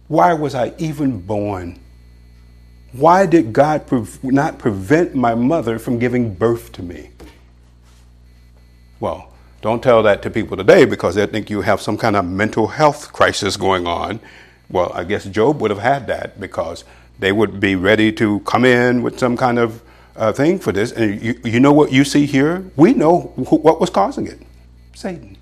[0.07, 1.81] Why was I even born?
[2.99, 7.11] Why did God pre- not prevent my mother from giving birth to me?
[9.01, 9.33] Well,
[9.63, 12.67] don't tell that to people today because they think you have some kind of mental
[12.69, 14.21] health crisis going on.
[14.71, 16.85] Well, I guess Job would have had that because
[17.21, 19.83] they would be ready to come in with some kind of
[20.17, 20.93] uh, thing for this.
[20.93, 22.65] And you, you know what you see here?
[22.77, 24.41] We know wh- what was causing it
[24.95, 25.37] Satan.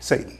[0.00, 0.38] Satan.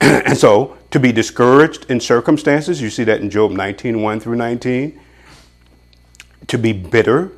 [0.00, 4.36] And so to be discouraged in circumstances, you see that in Job 19, 1 through
[4.36, 5.00] 19.
[6.48, 7.32] To be bitter.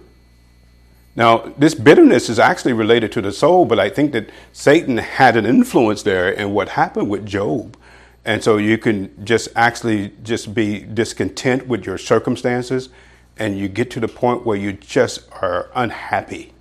[1.16, 5.36] Now, this bitterness is actually related to the soul, but I think that Satan had
[5.36, 7.76] an influence there in what happened with Job.
[8.24, 12.90] And so you can just actually just be discontent with your circumstances
[13.38, 16.52] and you get to the point where you just are unhappy.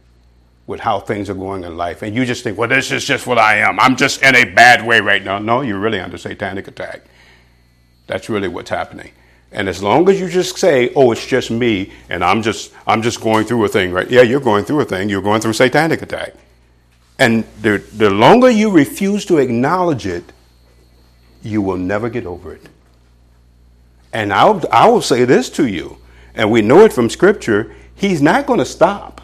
[0.67, 3.25] With how things are going in life, and you just think, well, this is just
[3.25, 3.79] what I am.
[3.79, 5.39] I'm just in a bad way right now.
[5.39, 7.03] No, you're really under satanic attack.
[8.05, 9.11] That's really what's happening.
[9.51, 13.01] And as long as you just say, "Oh, it's just me," and I'm just I'm
[13.01, 14.09] just going through a thing, right?
[14.09, 15.07] Yeah, you're going through a thing.
[15.07, 16.33] You're going through satanic attack.
[17.17, 20.33] And the the longer you refuse to acknowledge it,
[21.41, 22.67] you will never get over it.
[24.11, 25.97] And I'll I will say this to you,
[26.35, 27.73] and we know it from Scripture.
[27.95, 29.21] He's not going to stop.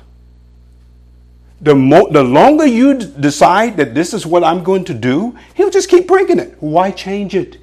[1.63, 5.37] The, mo- the longer you d- decide that this is what I'm going to do,
[5.55, 6.57] he'll just keep bringing it.
[6.59, 7.57] Why change it?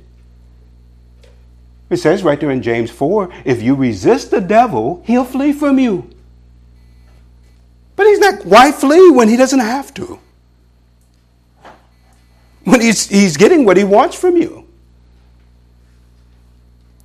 [1.91, 5.79] It says right there in James 4 if you resist the devil, he'll flee from
[5.79, 6.09] you.
[7.95, 10.19] But he's not, why flee when he doesn't have to?
[12.65, 14.67] When he's, he's getting what he wants from you.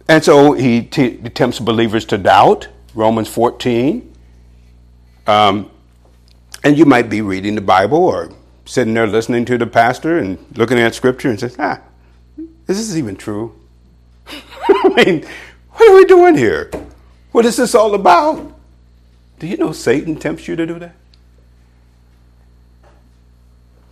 [0.08, 4.14] And so he, t- tempts believers to doubt, Romans 14.
[5.28, 5.72] Um,
[6.66, 8.32] and you might be reading the Bible or
[8.66, 11.80] sitting there listening to the pastor and looking at scripture and says, ah,
[12.68, 13.56] is this even true?
[14.28, 15.26] I mean,
[15.70, 16.72] what are we doing here?
[17.32, 18.52] What is this all about?
[19.38, 20.96] Do you know Satan tempts you to do that?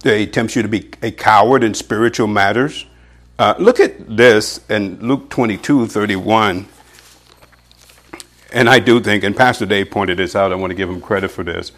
[0.03, 2.87] He tempts you to be a coward in spiritual matters.
[3.37, 6.67] Uh, look at this in Luke 22 31.
[8.51, 11.01] And I do think, and Pastor Dave pointed this out, I want to give him
[11.01, 11.71] credit for this.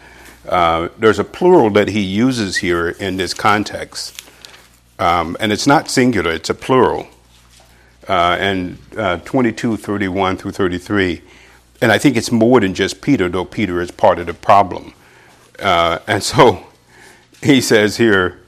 [0.48, 4.22] Uh, there's a plural that he uses here in this context.
[4.98, 7.08] Um, and it's not singular, it's a plural
[8.08, 11.22] uh, and uh, 22, 31 through 33.
[11.80, 14.94] And I think it's more than just Peter, though Peter is part of the problem.
[15.58, 16.66] Uh, and so
[17.42, 18.40] he says here,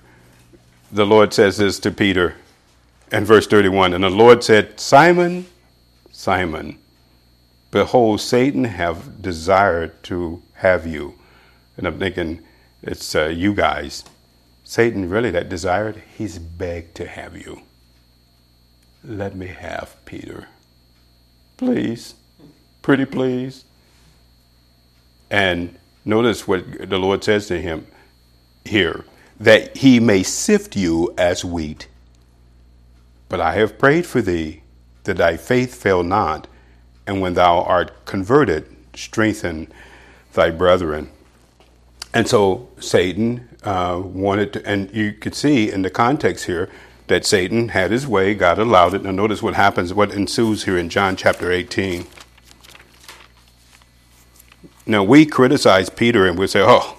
[0.90, 2.36] the Lord says this to Peter
[3.12, 5.46] in verse 31 And the Lord said, Simon,
[6.10, 6.78] Simon,
[7.70, 11.17] behold, Satan have desired to have you.
[11.78, 12.40] And I'm thinking,
[12.82, 14.04] it's uh, you guys.
[14.64, 17.62] Satan really that desired, he's begged to have you.
[19.02, 20.48] Let me have Peter.
[21.56, 22.14] Please.
[22.82, 23.64] Pretty please.
[25.30, 27.86] And notice what the Lord says to him
[28.64, 29.04] here
[29.40, 31.86] that he may sift you as wheat.
[33.28, 34.62] But I have prayed for thee
[35.04, 36.48] that thy faith fail not,
[37.06, 39.72] and when thou art converted, strengthen
[40.32, 41.10] thy brethren.
[42.14, 46.70] And so Satan uh, wanted to, and you could see in the context here,
[47.08, 49.02] that Satan had his way, God allowed it.
[49.02, 52.06] Now, notice what happens, what ensues here in John chapter 18.
[54.86, 56.98] Now, we criticize Peter and we say, oh,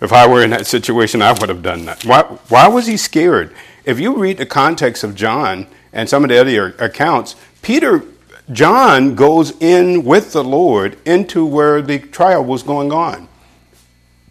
[0.00, 2.04] if I were in that situation, I would have done that.
[2.04, 3.54] Why, why was he scared?
[3.84, 8.02] If you read the context of John and some of the other accounts, Peter,
[8.50, 13.28] John goes in with the Lord into where the trial was going on.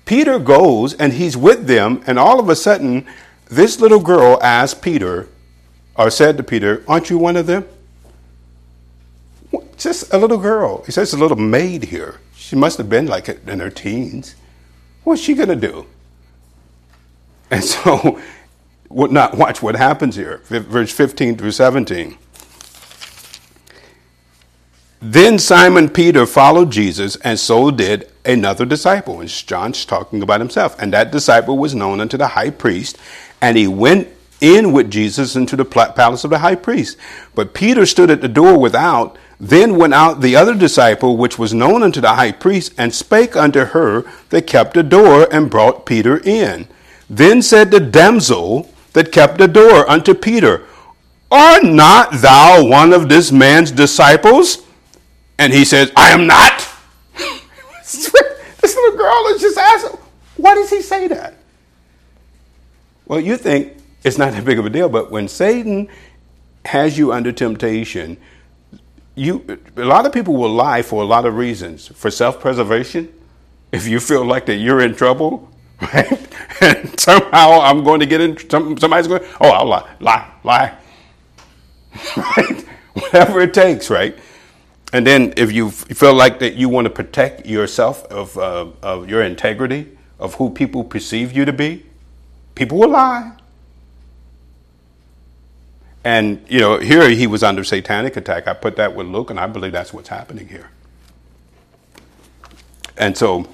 [0.05, 3.05] Peter goes and he's with them, and all of a sudden,
[3.45, 5.29] this little girl asked Peter,
[5.95, 7.65] or said to Peter, Aren't you one of them?
[9.77, 10.83] Just a little girl.
[10.85, 12.19] He says a little maid here.
[12.35, 14.35] She must have been like in her teens.
[15.03, 15.85] What's she going to do?
[17.51, 18.19] And so,
[18.89, 20.41] would not watch what happens here.
[20.45, 22.17] Verse 15 through 17.
[25.01, 29.19] Then Simon Peter followed Jesus, and so did another disciple.
[29.19, 30.79] And John's talking about himself.
[30.79, 32.97] And that disciple was known unto the high priest,
[33.41, 34.07] and he went
[34.41, 36.97] in with Jesus into the palace of the high priest.
[37.33, 39.17] But Peter stood at the door without.
[39.39, 43.35] Then went out the other disciple, which was known unto the high priest, and spake
[43.35, 46.67] unto her that kept the door, and brought Peter in.
[47.09, 50.65] Then said the damsel that kept the door unto Peter,
[51.31, 54.63] Art not thou one of this man's disciples?
[55.37, 56.62] And he says, I am not.
[58.61, 59.99] This little girl is just asking,
[60.37, 61.35] why does he say that?
[63.05, 65.87] Well, you think it's not that big of a deal, but when Satan
[66.65, 68.17] has you under temptation,
[69.15, 71.87] you a lot of people will lie for a lot of reasons.
[71.87, 73.13] For self-preservation,
[73.71, 75.49] if you feel like that you're in trouble,
[75.81, 76.27] right?
[76.61, 78.37] And somehow I'm going to get in.
[78.49, 79.23] Somebody's going.
[79.41, 80.77] Oh, I'll lie, lie, lie.
[82.17, 82.65] right?
[82.93, 84.17] Whatever it takes, right?
[84.93, 89.09] And then if you feel like that you want to protect yourself of, uh, of
[89.09, 91.83] your integrity, of who people perceive you to be,
[92.55, 93.33] People will lie.
[96.03, 98.47] And, you know, here he was under satanic attack.
[98.47, 100.69] I put that with Luke, and I believe that's what's happening here.
[102.97, 103.47] And so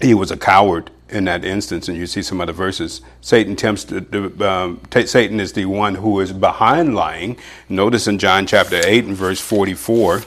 [0.00, 3.00] he was a coward in that instance, and you see some other verses.
[3.20, 7.38] Satan tempts to, um, t- Satan is the one who is behind lying.
[7.68, 10.22] Notice in John chapter 8 and verse 44.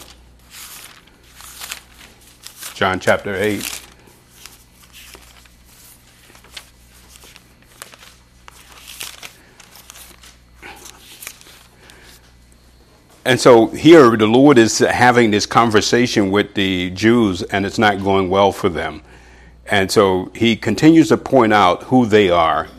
[2.79, 3.81] John chapter 8.
[13.25, 18.01] And so here the Lord is having this conversation with the Jews, and it's not
[18.01, 19.01] going well for them.
[19.65, 22.69] And so he continues to point out who they are.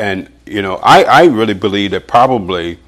[0.00, 2.80] And, you know, I, I really believe that probably,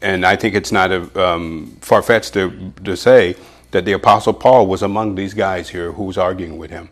[0.00, 3.36] and I think it's not um, far fetched to, to say,
[3.70, 6.88] that the Apostle Paul was among these guys here who was arguing with him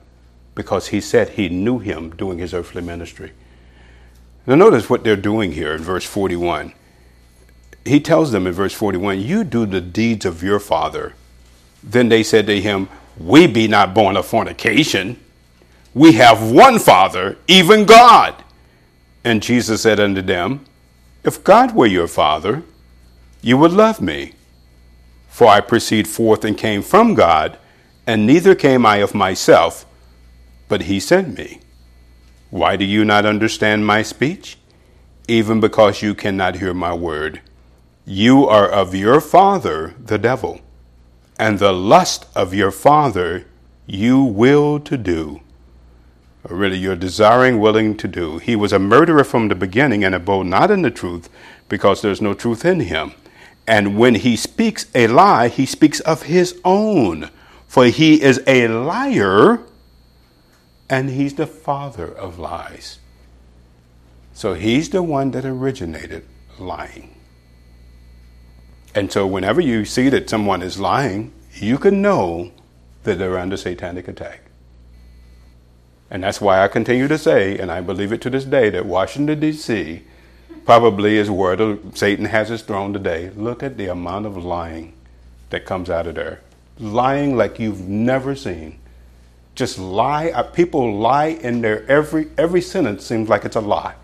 [0.55, 3.33] because he said he knew him doing his earthly ministry.
[4.47, 6.73] Now, notice what they're doing here in verse 41
[7.87, 11.15] he tells them in verse 41 You do the deeds of your father.
[11.83, 15.21] Then they said to him, We be not born of fornication.
[15.95, 18.43] We have one Father, even God.
[19.25, 20.65] And Jesus said unto them,
[21.25, 22.63] If God were your Father,
[23.41, 24.33] you would love me.
[25.37, 27.59] For I proceed forth and came from God,
[28.07, 29.85] and neither came I of myself,
[30.67, 31.61] but he sent me.
[32.49, 34.57] Why do you not understand my speech?
[35.29, 37.43] Even because you cannot hear my word.
[38.07, 40.63] You are of your father, the devil,
[41.39, 43.45] and the lust of your father
[43.87, 45.43] you will to do.
[46.49, 48.39] Really, you're desiring, willing to do.
[48.39, 51.29] He was a murderer from the beginning and abode not in the truth,
[51.69, 53.13] because there's no truth in him.
[53.67, 57.31] And when he speaks a lie, he speaks of his own,
[57.67, 59.61] for he is a liar
[60.89, 62.99] and he's the father of lies.
[64.33, 66.25] So he's the one that originated
[66.59, 67.17] lying.
[68.95, 72.53] And so, whenever you see that someone is lying, you can know
[73.03, 74.43] that they're under satanic attack.
[76.11, 78.87] And that's why I continue to say, and I believe it to this day, that
[78.87, 80.03] Washington, D.C.
[80.67, 83.31] probably is where Satan has his throne today.
[83.31, 84.93] Look at the amount of lying
[85.51, 86.41] that comes out of there.
[86.79, 88.79] Lying like you've never seen.
[89.55, 90.29] Just lie.
[90.31, 93.95] Uh, people lie in their Every, every sentence seems like it's a lie.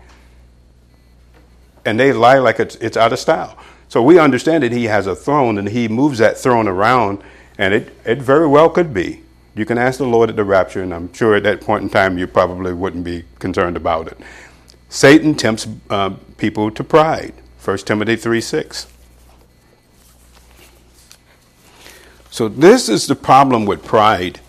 [1.85, 3.57] And they lie like it's, it's out of style.
[3.89, 7.21] So we understand that he has a throne and he moves that throne around,
[7.59, 9.21] and it, it very well could be.
[9.53, 11.89] You can ask the Lord at the rapture, and I'm sure at that point in
[11.89, 14.17] time you probably wouldn't be concerned about it.
[14.93, 17.33] Satan tempts uh, people to pride.
[17.63, 18.85] 1 Timothy 3 6.
[22.29, 24.39] So this is the problem with pride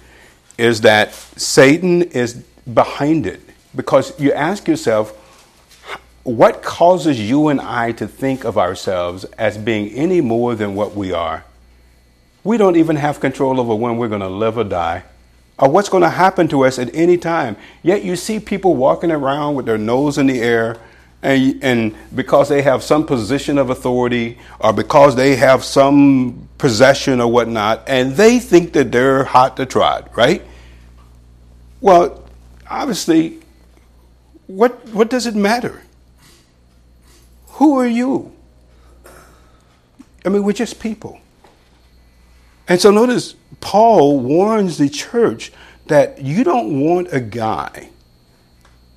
[0.59, 2.34] is that Satan is
[2.74, 3.40] behind it
[3.74, 5.12] because you ask yourself
[6.24, 10.95] what causes you and I to think of ourselves as being any more than what
[10.95, 11.47] we are?
[12.42, 15.05] We don't even have control over when we're going to live or die
[15.59, 17.57] or what's going to happen to us at any time.
[17.82, 20.76] Yet you see people walking around with their nose in the air
[21.24, 27.20] and, and because they have some position of authority or because they have some possession
[27.20, 30.42] or whatnot, and they think that they're hot to trot, right?
[31.80, 32.22] Well,
[32.68, 33.40] obviously,
[34.46, 35.82] what, what does it matter?
[37.46, 38.32] Who are you?
[40.26, 41.20] I mean, we're just people.
[42.69, 45.53] And so notice Paul warns the church
[45.87, 47.91] that you don't want a guy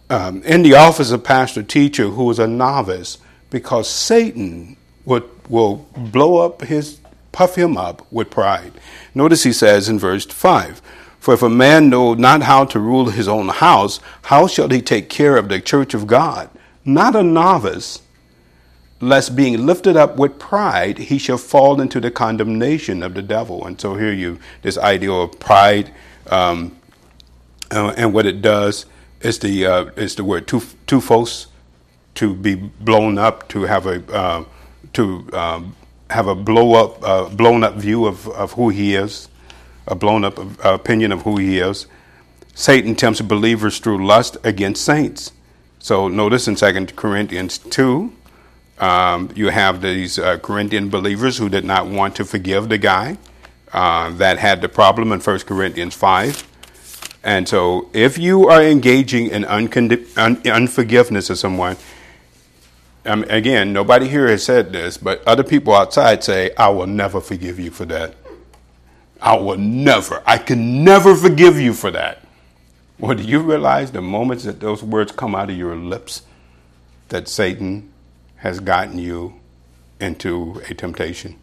[0.10, 3.18] um, in the office of pastor teacher who is a novice
[3.50, 7.00] because Satan will blow up his,
[7.32, 8.74] puff him up with pride.
[9.14, 10.82] Notice he says in verse 5
[11.20, 14.82] For if a man know not how to rule his own house, how shall he
[14.82, 16.50] take care of the church of God?
[16.86, 18.02] Not a novice
[19.00, 23.66] lest being lifted up with pride, he shall fall into the condemnation of the devil.
[23.66, 25.92] And so here you, this idea of pride,
[26.30, 26.76] um,
[27.72, 28.86] uh, and what it does
[29.22, 31.48] is the uh, is the word tufos,
[32.16, 34.46] to be blown up, to have a uh,
[34.94, 35.76] to um,
[36.10, 39.30] have a blow up, uh, blown up view of, of who he is,
[39.86, 41.88] a blown up opinion of who he is.
[42.54, 45.32] Satan tempts believers through lust against saints.
[45.80, 48.12] So notice in 2 Corinthians 2,
[48.80, 53.18] um, you have these uh, Corinthian believers who did not want to forgive the guy
[53.74, 57.20] uh, that had the problem in 1 Corinthians 5.
[57.24, 61.76] And so, if you are engaging in uncondi- un- unforgiveness of someone,
[63.06, 67.20] um, again, nobody here has said this, but other people outside say, I will never
[67.20, 68.16] forgive you for that.
[69.22, 70.22] I will never.
[70.26, 72.22] I can never forgive you for that.
[73.00, 76.24] Well, do you realize the moments that those words come out of your lips
[77.10, 77.92] that Satan
[78.38, 79.40] has gotten you
[80.00, 81.36] into a temptation.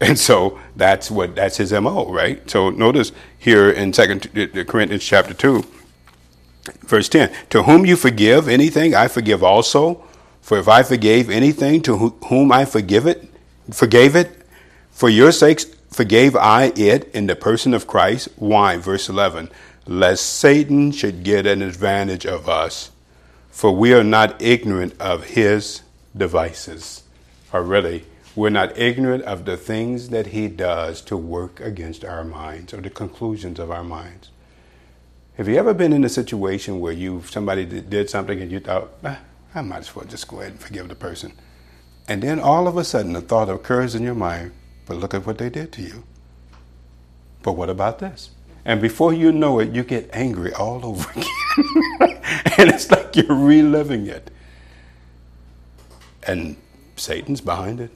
[0.00, 2.48] And so that's what that's his MO, right?
[2.50, 5.64] So notice here in Second uh, Corinthians chapter 2,
[6.80, 10.04] verse 10, to whom you forgive anything, I forgive also.
[10.40, 11.96] For if I forgave anything to
[12.26, 13.28] whom I forgive it,
[13.70, 14.44] forgave it,
[14.90, 18.28] for your sakes forgave I it in the person of Christ.
[18.36, 18.76] Why?
[18.76, 19.50] Verse 11,
[19.86, 22.90] lest Satan should get an advantage of us
[23.52, 25.82] for we are not ignorant of his
[26.16, 27.02] devices.
[27.52, 32.24] or really, we're not ignorant of the things that he does to work against our
[32.24, 34.30] minds or the conclusions of our minds.
[35.36, 38.90] Have you ever been in a situation where you somebody did something and you thought,
[39.04, 39.20] ah,
[39.54, 41.34] I might as well just go ahead and forgive the person,
[42.08, 44.52] and then all of a sudden a thought occurs in your mind,
[44.86, 46.04] but look at what they did to you.
[47.42, 48.30] But what about this?
[48.64, 52.20] And before you know it, you get angry all over again.
[52.58, 54.30] and it's like you're reliving it.
[56.26, 56.56] And
[56.96, 57.90] Satan's behind it.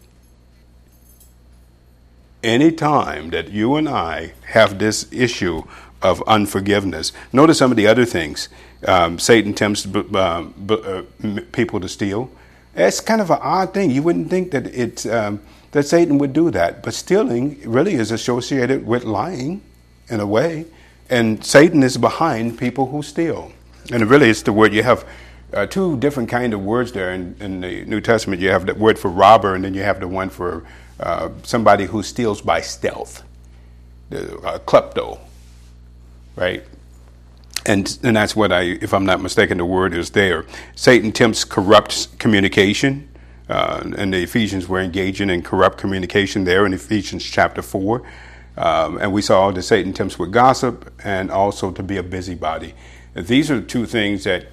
[2.42, 5.62] Any time that you and I have this issue
[6.02, 8.48] of unforgiveness, notice some of the other things.
[8.86, 11.02] Um, Satan tempts uh, uh,
[11.52, 12.30] people to steal.
[12.74, 13.90] It's kind of an odd thing.
[13.90, 15.40] You wouldn't think that it's um,
[15.72, 19.62] that Satan would do that, but stealing really is associated with lying,
[20.08, 20.66] in a way,
[21.10, 23.52] and Satan is behind people who steal.
[23.92, 25.06] And really, it's the word you have
[25.52, 28.42] uh, two different kind of words there in, in, the New Testament.
[28.42, 30.64] You have the word for robber, and then you have the one for
[30.98, 33.22] uh, somebody who steals by stealth,
[34.10, 35.20] the uh, klepto,
[36.34, 36.64] right?
[37.64, 40.46] And and that's what I, if I'm not mistaken, the word is there.
[40.74, 43.08] Satan tempts corrupt communication.
[43.48, 48.02] Uh, and the Ephesians were engaging in corrupt communication there in Ephesians chapter 4.
[48.56, 52.74] Um, and we saw that Satan tempts with gossip and also to be a busybody.
[53.14, 54.46] These are the two things that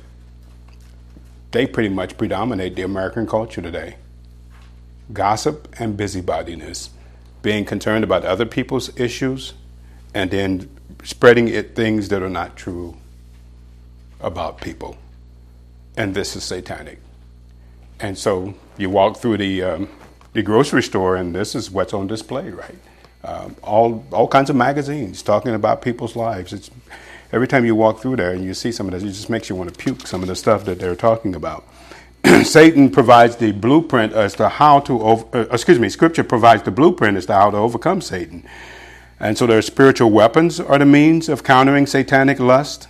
[1.52, 3.96] they pretty much predominate the American culture today
[5.12, 6.90] gossip and busybodiness,
[7.42, 9.54] being concerned about other people's issues
[10.14, 10.70] and then
[11.04, 12.96] spreading it things that are not true
[14.22, 14.98] about people.
[15.98, 17.00] And this is satanic.
[18.00, 19.90] And so you walk through the, um,
[20.34, 22.78] the grocery store, and this is what's on display, right?
[23.24, 26.52] Um, all, all kinds of magazines talking about people's lives.
[26.52, 26.70] It's,
[27.32, 29.50] every time you walk through there and you see some of this, it just makes
[29.50, 31.66] you want to puke some of the stuff that they're talking about.
[32.44, 36.72] Satan provides the blueprint as to how to, over, uh, excuse me, Scripture provides the
[36.72, 38.48] blueprint as to how to overcome Satan.
[39.20, 42.88] And so their spiritual weapons are the means of countering satanic lust.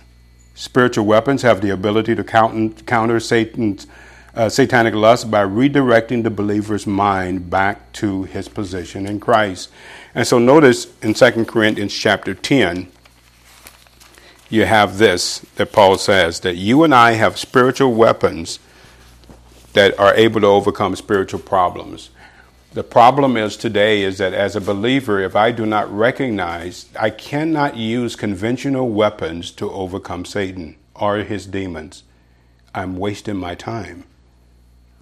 [0.54, 3.86] Spiritual weapons have the ability to counter Satan's
[4.34, 9.70] uh, satanic lust by redirecting the believer's mind back to his position in Christ.
[10.14, 12.88] And so notice in 2 Corinthians chapter 10,
[14.48, 18.60] you have this that Paul says that you and I have spiritual weapons
[19.72, 22.10] that are able to overcome spiritual problems.
[22.74, 27.10] The problem is today is that as a believer, if I do not recognize, I
[27.10, 32.04] cannot use conventional weapons to overcome Satan or his demons.
[32.74, 34.04] I'm wasting my time.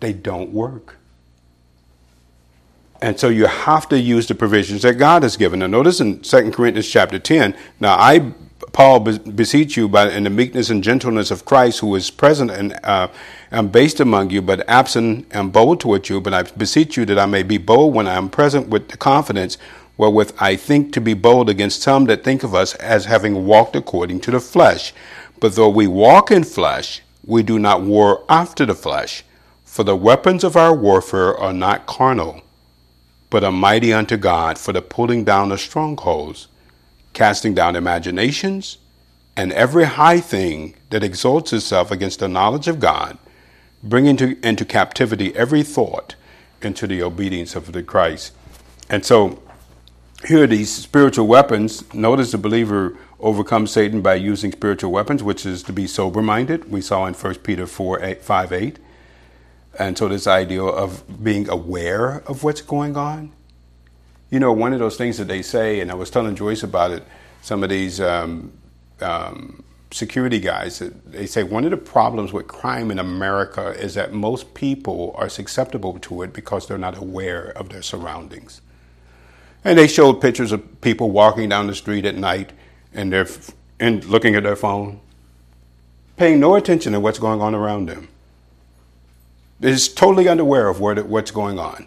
[0.01, 0.99] They don't work.
[3.03, 5.59] And so you have to use the provisions that God has given.
[5.59, 8.33] Now notice in 2 Corinthians chapter 10, now I
[8.73, 12.79] Paul, beseech you by in the meekness and gentleness of Christ, who is present and
[12.85, 13.09] uh,
[13.51, 16.21] am based among you, but absent and bold toward you.
[16.21, 18.97] But I beseech you that I may be bold when I am present with the
[18.97, 19.59] confidence
[19.99, 23.77] wherewith I think to be bold against some that think of us as having walked
[23.77, 24.95] according to the flesh.
[25.39, 29.23] But though we walk in flesh, we do not war after the flesh.
[29.65, 32.43] For the weapons of our warfare are not carnal,
[33.33, 36.49] but are mighty unto God for the pulling down of strongholds
[37.15, 38.77] casting down imaginations
[39.39, 43.17] and every high thing that exalts itself against the knowledge of God,
[43.83, 46.15] bringing to, into captivity every thought
[46.61, 48.33] into the obedience of the Christ.
[48.91, 49.43] And so
[50.27, 51.83] here are these spiritual weapons.
[51.95, 56.71] Notice the believer overcomes Satan by using spiritual weapons, which is to be sober minded.
[56.71, 58.79] We saw in 1 Peter 4 8, 5 8.
[59.79, 63.33] And so, this idea of being aware of what's going on,
[64.31, 66.91] you know, one of those things that they say, and I was telling Joyce about
[66.91, 67.05] it,
[67.41, 68.53] some of these um,
[69.01, 74.13] um, security guys, they say one of the problems with crime in America is that
[74.13, 78.61] most people are susceptible to it because they're not aware of their surroundings.
[79.65, 82.53] And they showed pictures of people walking down the street at night
[82.93, 83.29] and they're
[83.81, 85.01] and looking at their phone,
[86.17, 88.09] paying no attention to what's going on around them.
[89.63, 91.87] They're totally unaware of what, what's going on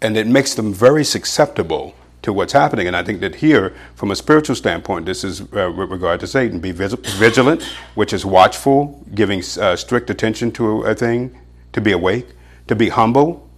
[0.00, 2.86] and it makes them very susceptible to what's happening.
[2.86, 6.26] And I think that here, from a spiritual standpoint, this is uh, with regard to
[6.26, 7.62] Satan be vigilant,
[7.94, 11.38] which is watchful, giving uh, strict attention to a thing,
[11.72, 12.26] to be awake,
[12.68, 13.48] to be humble,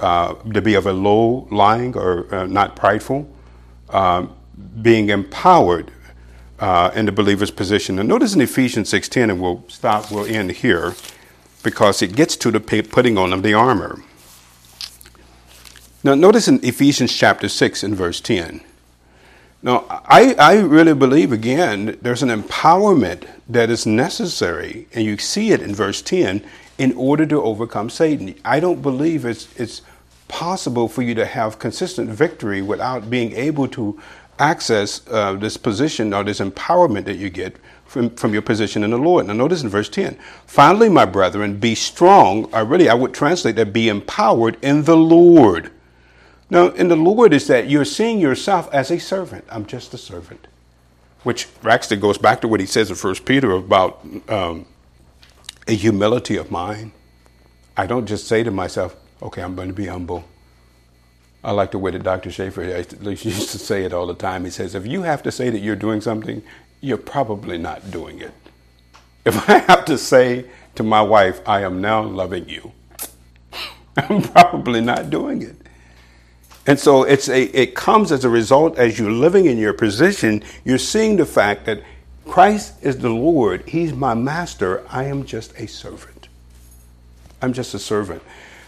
[0.00, 3.28] uh, to be of a low lying or uh, not prideful,
[3.90, 4.34] um,
[4.80, 5.90] being empowered
[6.60, 7.98] uh, in the believer's position.
[7.98, 10.94] And notice in Ephesians 6.10, and we'll stop, we'll end here,
[11.64, 14.00] because it gets to the putting on of the armor.
[16.04, 18.60] Now, notice in Ephesians chapter 6 and verse 10.
[19.62, 25.52] Now, I, I really believe, again, there's an empowerment that is necessary, and you see
[25.52, 26.44] it in verse 10,
[26.76, 28.34] in order to overcome Satan.
[28.44, 29.80] I don't believe it's, it's
[30.28, 33.98] possible for you to have consistent victory without being able to
[34.38, 37.56] access uh, this position or this empowerment that you get
[37.94, 39.28] from, from your position in the Lord.
[39.28, 43.54] Now, notice in verse 10 finally, my brethren, be strong, or really, I would translate
[43.54, 45.70] that be empowered in the Lord.
[46.50, 49.44] Now, in the Lord is that you're seeing yourself as a servant.
[49.48, 50.48] I'm just a servant.
[51.22, 54.66] Which actually goes back to what he says in First Peter about um,
[55.68, 56.90] a humility of mind.
[57.76, 60.24] I don't just say to myself, okay, I'm going to be humble.
[61.44, 62.32] I like the way that Dr.
[62.32, 64.44] Schaefer used to say it all the time.
[64.44, 66.42] He says, if you have to say that you're doing something,
[66.84, 68.32] you're probably not doing it.
[69.24, 72.72] If I have to say to my wife, I am now loving you,
[73.96, 75.56] I'm probably not doing it.
[76.66, 80.42] And so it's a, it comes as a result as you're living in your position,
[80.64, 81.82] you're seeing the fact that
[82.26, 86.28] Christ is the Lord, He's my master, I am just a servant.
[87.40, 88.22] I'm just a servant.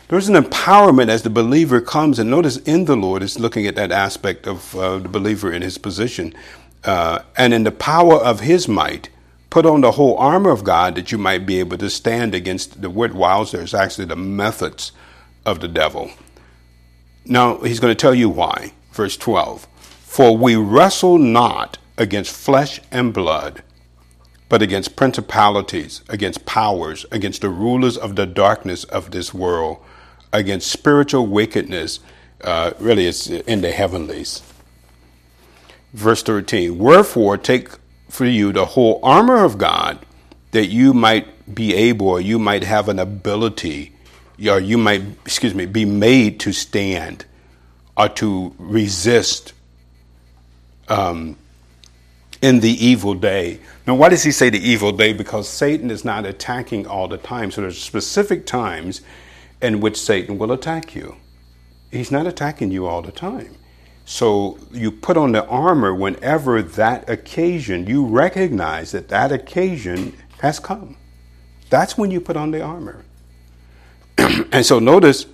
[0.08, 3.74] There's an empowerment as the believer comes, and notice in the Lord is looking at
[3.74, 6.32] that aspect of uh, the believer in his position.
[6.86, 9.10] Uh, and in the power of his might,
[9.50, 12.80] put on the whole armor of God that you might be able to stand against
[12.80, 13.12] the word
[13.54, 14.92] is actually the methods
[15.44, 16.10] of the devil.
[17.24, 18.72] Now, he's going to tell you why.
[18.92, 19.66] Verse 12
[20.00, 23.62] For we wrestle not against flesh and blood,
[24.48, 29.78] but against principalities, against powers, against the rulers of the darkness of this world
[30.32, 32.00] against spiritual wickedness,
[32.42, 34.42] uh, really, it's in the heavenlies.
[35.92, 37.70] Verse 13 Wherefore, take
[38.08, 40.04] for you the whole armor of God,
[40.52, 43.92] that you might be able, or you might have an ability,
[44.48, 47.24] or you might, excuse me, be made to stand
[47.96, 49.52] or to resist
[50.88, 51.36] um,
[52.42, 53.60] in the evil day.
[53.86, 55.12] Now, why does he say the evil day?
[55.12, 57.50] Because Satan is not attacking all the time.
[57.50, 59.00] So there's specific times
[59.62, 61.16] in which Satan will attack you.
[61.90, 63.56] He's not attacking you all the time.
[64.06, 70.60] So you put on the armor whenever that occasion, you recognize that that occasion has
[70.60, 70.96] come.
[71.70, 73.04] That's when you put on the armor.
[74.16, 75.26] and so notice,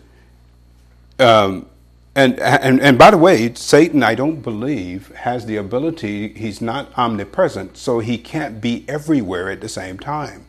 [1.18, 1.66] um,
[2.14, 6.96] and, and, and by the way, Satan, I don't believe, has the ability, he's not
[6.96, 10.46] omnipresent, so he can't be everywhere at the same time.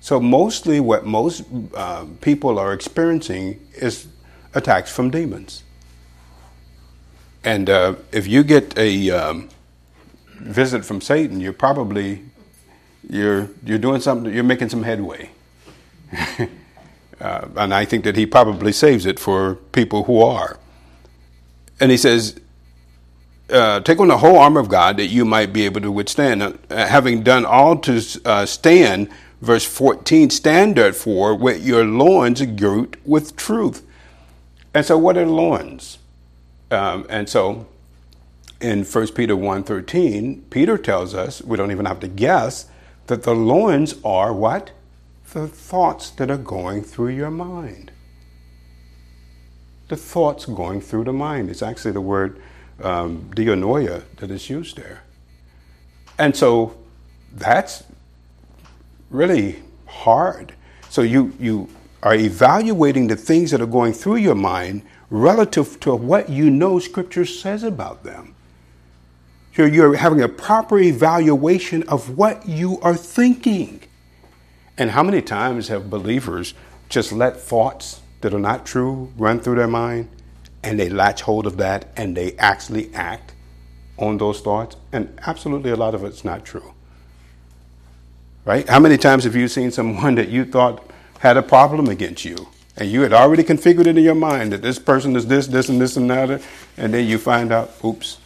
[0.00, 1.44] So, mostly what most
[1.74, 4.06] uh, people are experiencing is
[4.54, 5.64] attacks from demons.
[7.48, 9.48] And uh, if you get a um,
[10.34, 12.22] visit from Satan, you're probably
[13.08, 14.34] you're you're doing something.
[14.34, 15.30] You're making some headway.
[17.18, 20.58] uh, and I think that he probably saves it for people who are.
[21.80, 22.38] And he says,
[23.48, 26.42] uh, take on the whole armor of God that you might be able to withstand.
[26.42, 29.08] Uh, having done all to uh, stand,
[29.40, 33.86] verse 14, stand therefore with your loins girt with truth.
[34.74, 35.96] And so, what are loins?
[36.70, 37.66] Um, and so,
[38.60, 42.66] in 1 Peter 1.13, Peter tells us, we don't even have to guess,
[43.06, 44.72] that the loins are what?
[45.32, 47.92] The thoughts that are going through your mind.
[49.88, 51.50] The thoughts going through the mind.
[51.50, 52.40] It's actually the word
[52.82, 55.02] um, dianoia that is used there.
[56.18, 56.76] And so
[57.32, 57.84] that's
[59.10, 60.54] really hard.
[60.90, 61.68] So you, you
[62.02, 66.78] are evaluating the things that are going through your mind relative to what you know
[66.78, 68.34] Scripture says about them.
[69.54, 73.82] So you're having a proper evaluation of what you are thinking.
[74.76, 76.54] And how many times have believers
[76.88, 80.08] just let thoughts that are not true run through their mind
[80.62, 83.34] and they latch hold of that and they actually act
[83.96, 84.76] on those thoughts?
[84.92, 86.74] And absolutely a lot of it's not true.
[88.44, 88.68] Right?
[88.68, 90.88] How many times have you seen someone that you thought
[91.18, 92.48] had a problem against you?
[92.78, 95.68] And you had already configured it in your mind that this person is this, this,
[95.68, 96.40] and this, and that.
[96.76, 98.18] And then you find out, oops,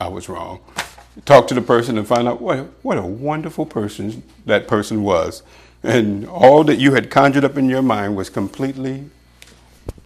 [0.00, 0.58] I was wrong.
[1.24, 5.44] Talk to the person and find out what, what a wonderful person that person was.
[5.84, 9.10] And all that you had conjured up in your mind was completely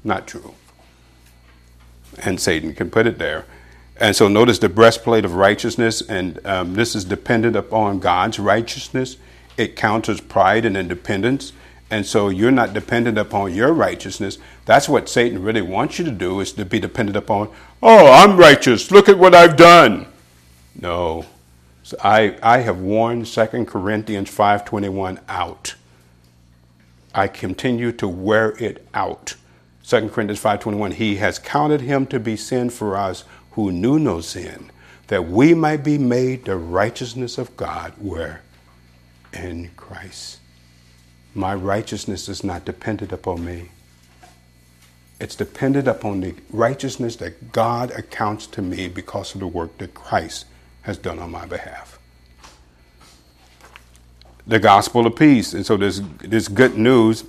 [0.04, 0.54] not true.
[2.18, 3.46] And Satan can put it there.
[3.96, 9.16] And so notice the breastplate of righteousness, and um, this is dependent upon God's righteousness.
[9.56, 11.52] It counters pride and independence.
[11.92, 14.38] And so you're not dependent upon your righteousness.
[14.64, 17.50] That's what Satan really wants you to do is to be dependent upon,
[17.82, 18.90] oh, I'm righteous.
[18.90, 20.06] Look at what I've done.
[20.74, 21.26] No.
[21.82, 25.74] So I, I have worn 2 Corinthians 5.21 out.
[27.14, 29.36] I continue to wear it out.
[29.86, 34.22] 2 Corinthians 5.21, he has counted him to be sin for us who knew no
[34.22, 34.70] sin,
[35.08, 38.40] that we might be made the righteousness of God where?
[39.32, 40.38] in Christ.
[41.34, 43.70] My righteousness is not dependent upon me.
[45.18, 49.94] It's dependent upon the righteousness that God accounts to me because of the work that
[49.94, 50.46] Christ
[50.82, 51.98] has done on my behalf.
[54.46, 55.54] The gospel of peace.
[55.54, 57.24] And so there's this good news.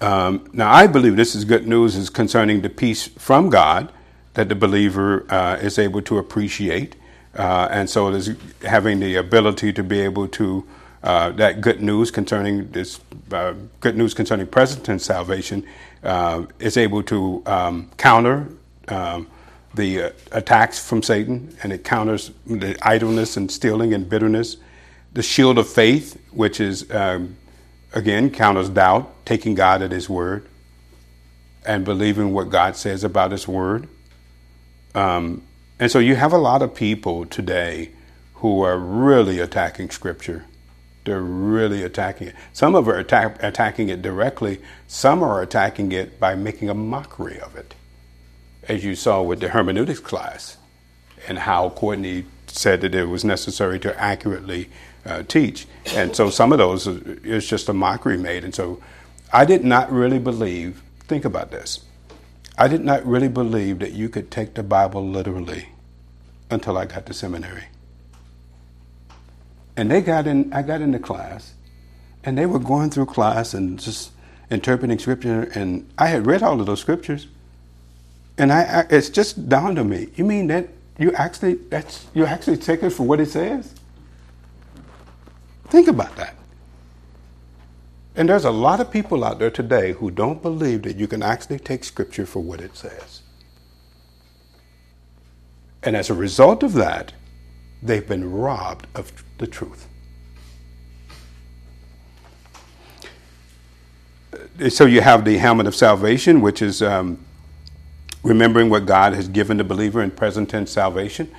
[0.00, 3.90] Um, now, I believe this is good news is concerning the peace from God
[4.34, 6.94] that the believer uh, is able to appreciate.
[7.34, 10.66] Uh, and so it is having the ability to be able to
[11.02, 13.00] uh, that good news concerning this
[13.32, 15.64] uh, good news concerning present tense salvation
[16.02, 18.48] uh, is able to um, counter
[18.88, 19.26] um,
[19.74, 24.56] the uh, attacks from Satan, and it counters the idleness and stealing and bitterness.
[25.12, 27.36] The shield of faith, which is um,
[27.94, 30.46] again counters doubt, taking God at His word,
[31.64, 33.88] and believing what God says about His word.
[34.94, 35.44] Um,
[35.78, 37.92] and so you have a lot of people today
[38.34, 40.44] who are really attacking Scripture
[41.04, 42.34] they're really attacking it.
[42.52, 44.60] Some of are attack, attacking it directly.
[44.86, 47.74] Some are attacking it by making a mockery of it,
[48.68, 50.58] as you saw with the hermeneutics class,
[51.26, 54.68] and how Courtney said that it was necessary to accurately
[55.06, 55.66] uh, teach.
[55.94, 58.44] And so some of those is just a mockery made.
[58.44, 58.82] And so
[59.32, 60.82] I did not really believe.
[61.06, 61.84] Think about this.
[62.58, 65.70] I did not really believe that you could take the Bible literally
[66.50, 67.64] until I got to seminary.
[69.76, 71.54] And they got in, I got into class,
[72.24, 74.12] and they were going through class and just
[74.50, 75.50] interpreting scripture.
[75.54, 77.28] And I had read all of those scriptures,
[78.36, 80.08] and I, I it's just dawned on me.
[80.16, 80.68] You mean that
[80.98, 83.74] you actually that's you actually take it for what it says?
[85.68, 86.34] Think about that.
[88.16, 91.22] And there's a lot of people out there today who don't believe that you can
[91.22, 93.22] actually take scripture for what it says.
[95.82, 97.12] And as a result of that,
[97.82, 99.86] they've been robbed of the truth.
[104.68, 107.18] So you have the helmet of salvation, which is um,
[108.22, 111.30] remembering what God has given the believer in present tense salvation.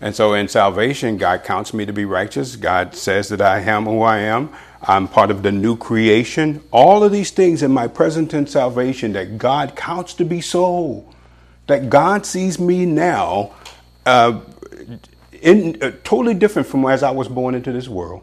[0.00, 2.56] And so in salvation, God counts me to be righteous.
[2.56, 4.50] God says that I am who I am.
[4.82, 6.62] I'm part of the new creation.
[6.70, 11.08] All of these things in my present tense salvation that God counts to be so,
[11.68, 13.54] that God sees me now
[14.04, 14.40] uh,
[15.42, 18.22] in, uh, totally different from as I was born into this world.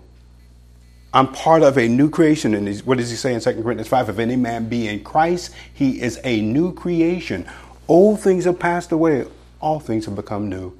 [1.13, 2.53] I'm part of a new creation.
[2.53, 4.09] And what does he say in 2 Corinthians 5?
[4.09, 7.47] If any man be in Christ, he is a new creation.
[7.87, 9.25] Old things have passed away,
[9.59, 10.77] all things have become new.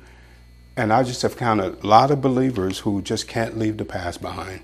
[0.78, 4.22] And I just have counted a lot of believers who just can't leave the past
[4.22, 4.62] behind.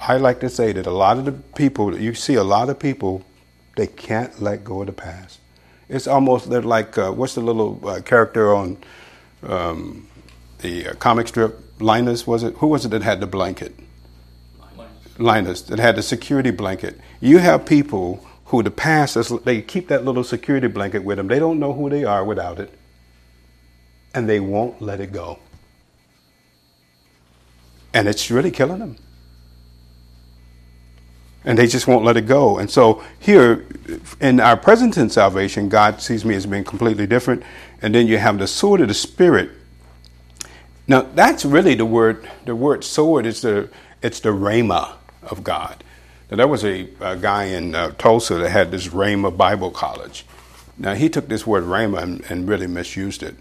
[0.00, 2.78] I like to say that a lot of the people, you see a lot of
[2.78, 3.22] people,
[3.76, 5.38] they can't let go of the past.
[5.88, 8.78] It's almost they're like, uh, what's the little uh, character on
[9.42, 10.06] um,
[10.58, 12.54] the uh, comic strip Linus was it?
[12.56, 13.74] Who was it that had the blanket?
[14.76, 15.18] Linus.
[15.18, 16.98] Linus that had the security blanket.
[17.20, 21.28] You have people who the past is, they keep that little security blanket with them.
[21.28, 22.72] They don't know who they are without it,
[24.12, 25.38] and they won't let it go.
[27.94, 28.96] And it's really killing them.
[31.44, 32.58] And they just won't let it go.
[32.58, 33.66] And so here,
[34.20, 37.42] in our present in salvation, God sees me as being completely different.
[37.80, 39.50] And then you have the sword of the Spirit,
[40.90, 42.28] now that's really the word.
[42.46, 43.68] The word sword is the
[44.02, 45.84] it's the rhema of God.
[46.28, 50.26] Now there was a, a guy in uh, Tulsa that had this Rhema Bible College.
[50.76, 53.36] Now he took this word rhema and, and really misused it.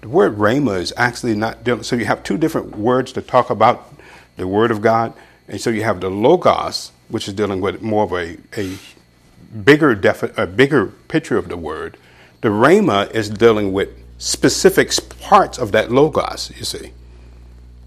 [0.00, 1.94] The word rhema is actually not so.
[1.94, 3.92] You have two different words to talk about
[4.38, 5.12] the word of God,
[5.46, 8.76] and so you have the logos, which is dealing with more of a, a
[9.64, 11.96] bigger defi- a bigger picture of the word.
[12.40, 13.88] The rhema is dealing with
[14.18, 16.92] specific parts of that logos, you see.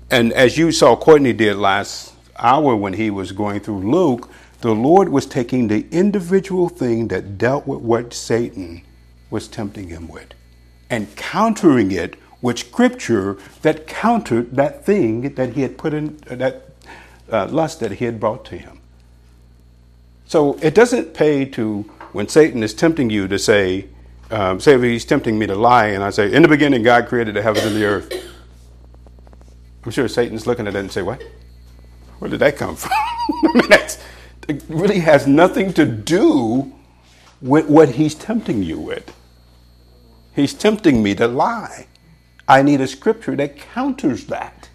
[0.10, 4.30] And as you saw Courtney did last hour when he was going through Luke,
[4.62, 8.84] the Lord was taking the individual thing that dealt with what Satan
[9.30, 10.34] was tempting him with
[10.90, 16.66] and countering it with scripture that countered that thing that he had put in, that
[17.32, 18.81] uh, lust that he had brought to him.
[20.32, 21.82] So it doesn't pay to,
[22.14, 23.88] when Satan is tempting you, to say,
[24.30, 27.10] um, say if he's tempting me to lie, and I say, in the beginning, God
[27.10, 28.14] created the heavens and the earth.
[29.84, 31.22] I'm sure Satan's looking at it and say, what?
[32.20, 32.92] Where did that come from?
[32.94, 34.02] I mean, that's,
[34.48, 36.72] it really has nothing to do
[37.42, 39.14] with what he's tempting you with.
[40.34, 41.88] He's tempting me to lie.
[42.48, 44.70] I need a scripture that counters that.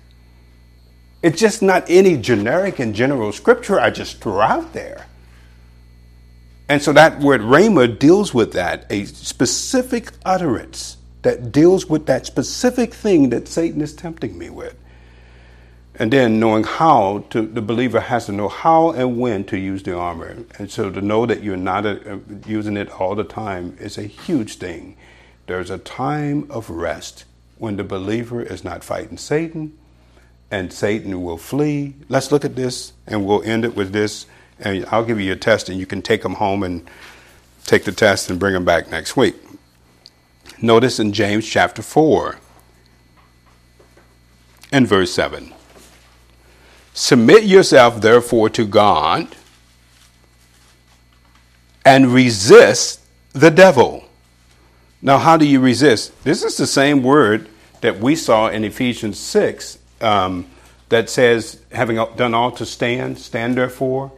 [1.22, 5.05] It's just not any generic and general scripture I just throw out there.
[6.68, 12.26] And so that word rhema deals with that, a specific utterance that deals with that
[12.26, 14.76] specific thing that Satan is tempting me with.
[15.98, 19.82] And then knowing how to, the believer has to know how and when to use
[19.82, 20.36] the armor.
[20.58, 23.96] And so to know that you're not a, uh, using it all the time is
[23.96, 24.96] a huge thing.
[25.46, 27.24] There's a time of rest
[27.58, 29.78] when the believer is not fighting Satan
[30.50, 31.94] and Satan will flee.
[32.08, 34.26] Let's look at this and we'll end it with this.
[34.58, 36.88] And I'll give you a test and you can take them home and
[37.64, 39.34] take the test and bring them back next week.
[40.62, 42.38] Notice in James chapter 4
[44.72, 45.52] and verse 7.
[46.94, 49.28] Submit yourself, therefore, to God
[51.84, 53.00] and resist
[53.32, 54.04] the devil.
[55.02, 56.24] Now, how do you resist?
[56.24, 57.48] This is the same word
[57.82, 60.46] that we saw in Ephesians 6 um,
[60.88, 64.10] that says, having done all to stand, stand therefore.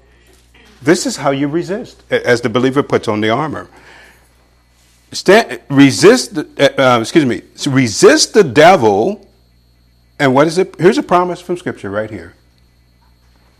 [0.81, 3.68] This is how you resist, as the believer puts on the armor.
[5.12, 6.43] Stand, resist, uh,
[6.79, 9.26] uh, excuse me, resist the devil.
[10.18, 10.74] And what is it?
[10.79, 12.35] Here's a promise from Scripture right here.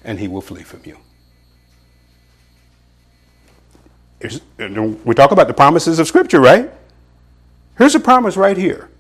[0.05, 0.99] And he will flee from you.
[5.05, 6.71] we talk about the promises of Scripture, right?
[7.77, 8.91] Here's a promise right here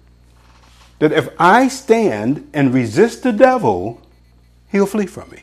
[1.01, 4.01] that if I stand and resist the devil,
[4.71, 5.43] he'll flee from me.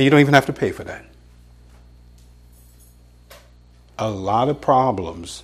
[0.00, 1.04] And you don't even have to pay for that.
[3.98, 5.42] A lot of problems,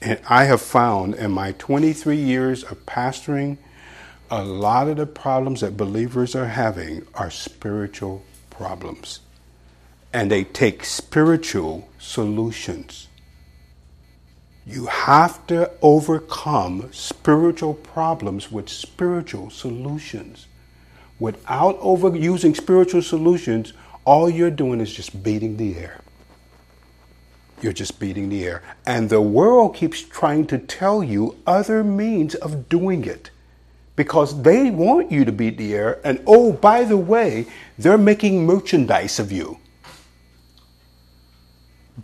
[0.00, 3.58] and I have found in my 23 years of pastoring,
[4.30, 9.18] a lot of the problems that believers are having are spiritual problems.
[10.12, 13.08] And they take spiritual solutions.
[14.64, 20.46] You have to overcome spiritual problems with spiritual solutions.
[21.20, 23.72] Without overusing spiritual solutions,
[24.04, 26.00] all you're doing is just beating the air.
[27.60, 28.62] You're just beating the air.
[28.86, 33.30] And the world keeps trying to tell you other means of doing it
[33.96, 36.00] because they want you to beat the air.
[36.04, 37.46] And oh, by the way,
[37.76, 39.58] they're making merchandise of you.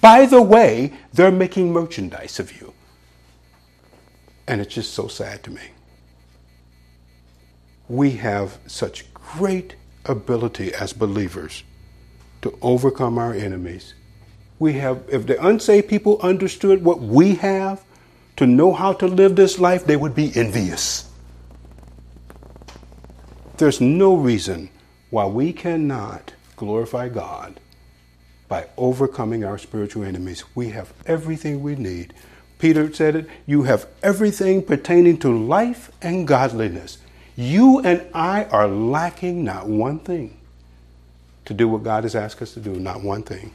[0.00, 2.74] By the way, they're making merchandise of you.
[4.48, 5.62] And it's just so sad to me.
[7.88, 11.64] We have such great ability as believers
[12.42, 13.94] to overcome our enemies.
[14.58, 17.82] We have, if the unsaved people understood what we have
[18.36, 21.10] to know how to live this life, they would be envious.
[23.56, 24.70] There's no reason
[25.10, 27.60] why we cannot glorify God
[28.48, 30.44] by overcoming our spiritual enemies.
[30.54, 32.12] We have everything we need.
[32.58, 36.98] Peter said it you have everything pertaining to life and godliness.
[37.36, 40.38] You and I are lacking not one thing
[41.46, 43.52] to do what God has asked us to do, not one thing.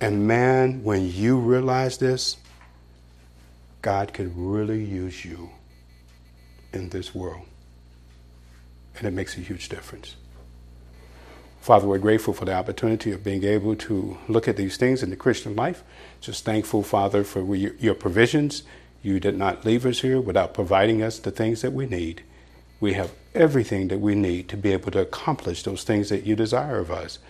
[0.00, 2.36] And man, when you realize this,
[3.82, 5.50] God can really use you
[6.72, 7.46] in this world.
[8.98, 10.16] And it makes a huge difference.
[11.60, 15.10] Father, we're grateful for the opportunity of being able to look at these things in
[15.10, 15.82] the Christian life.
[16.20, 18.62] Just thankful, Father, for your provisions.
[19.06, 22.22] You did not leave us here without providing us the things that we need.
[22.80, 26.34] We have everything that we need to be able to accomplish those things that you
[26.34, 27.20] desire of us.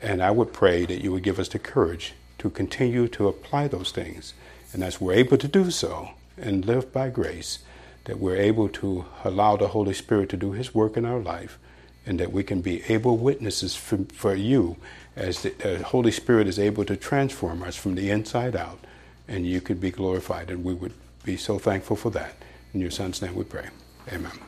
[0.00, 3.66] And I would pray that you would give us the courage to continue to apply
[3.66, 4.34] those things.
[4.72, 7.58] And as we're able to do so and live by grace,
[8.04, 11.58] that we're able to allow the Holy Spirit to do His work in our life
[12.06, 14.76] and that we can be able witnesses for, for you
[15.16, 18.78] as the uh, Holy Spirit is able to transform us from the inside out,
[19.26, 20.50] and you could be glorified.
[20.50, 20.92] And we would
[21.26, 22.36] be so thankful for that.
[22.72, 23.68] In your Son's name we pray.
[24.12, 24.46] Amen.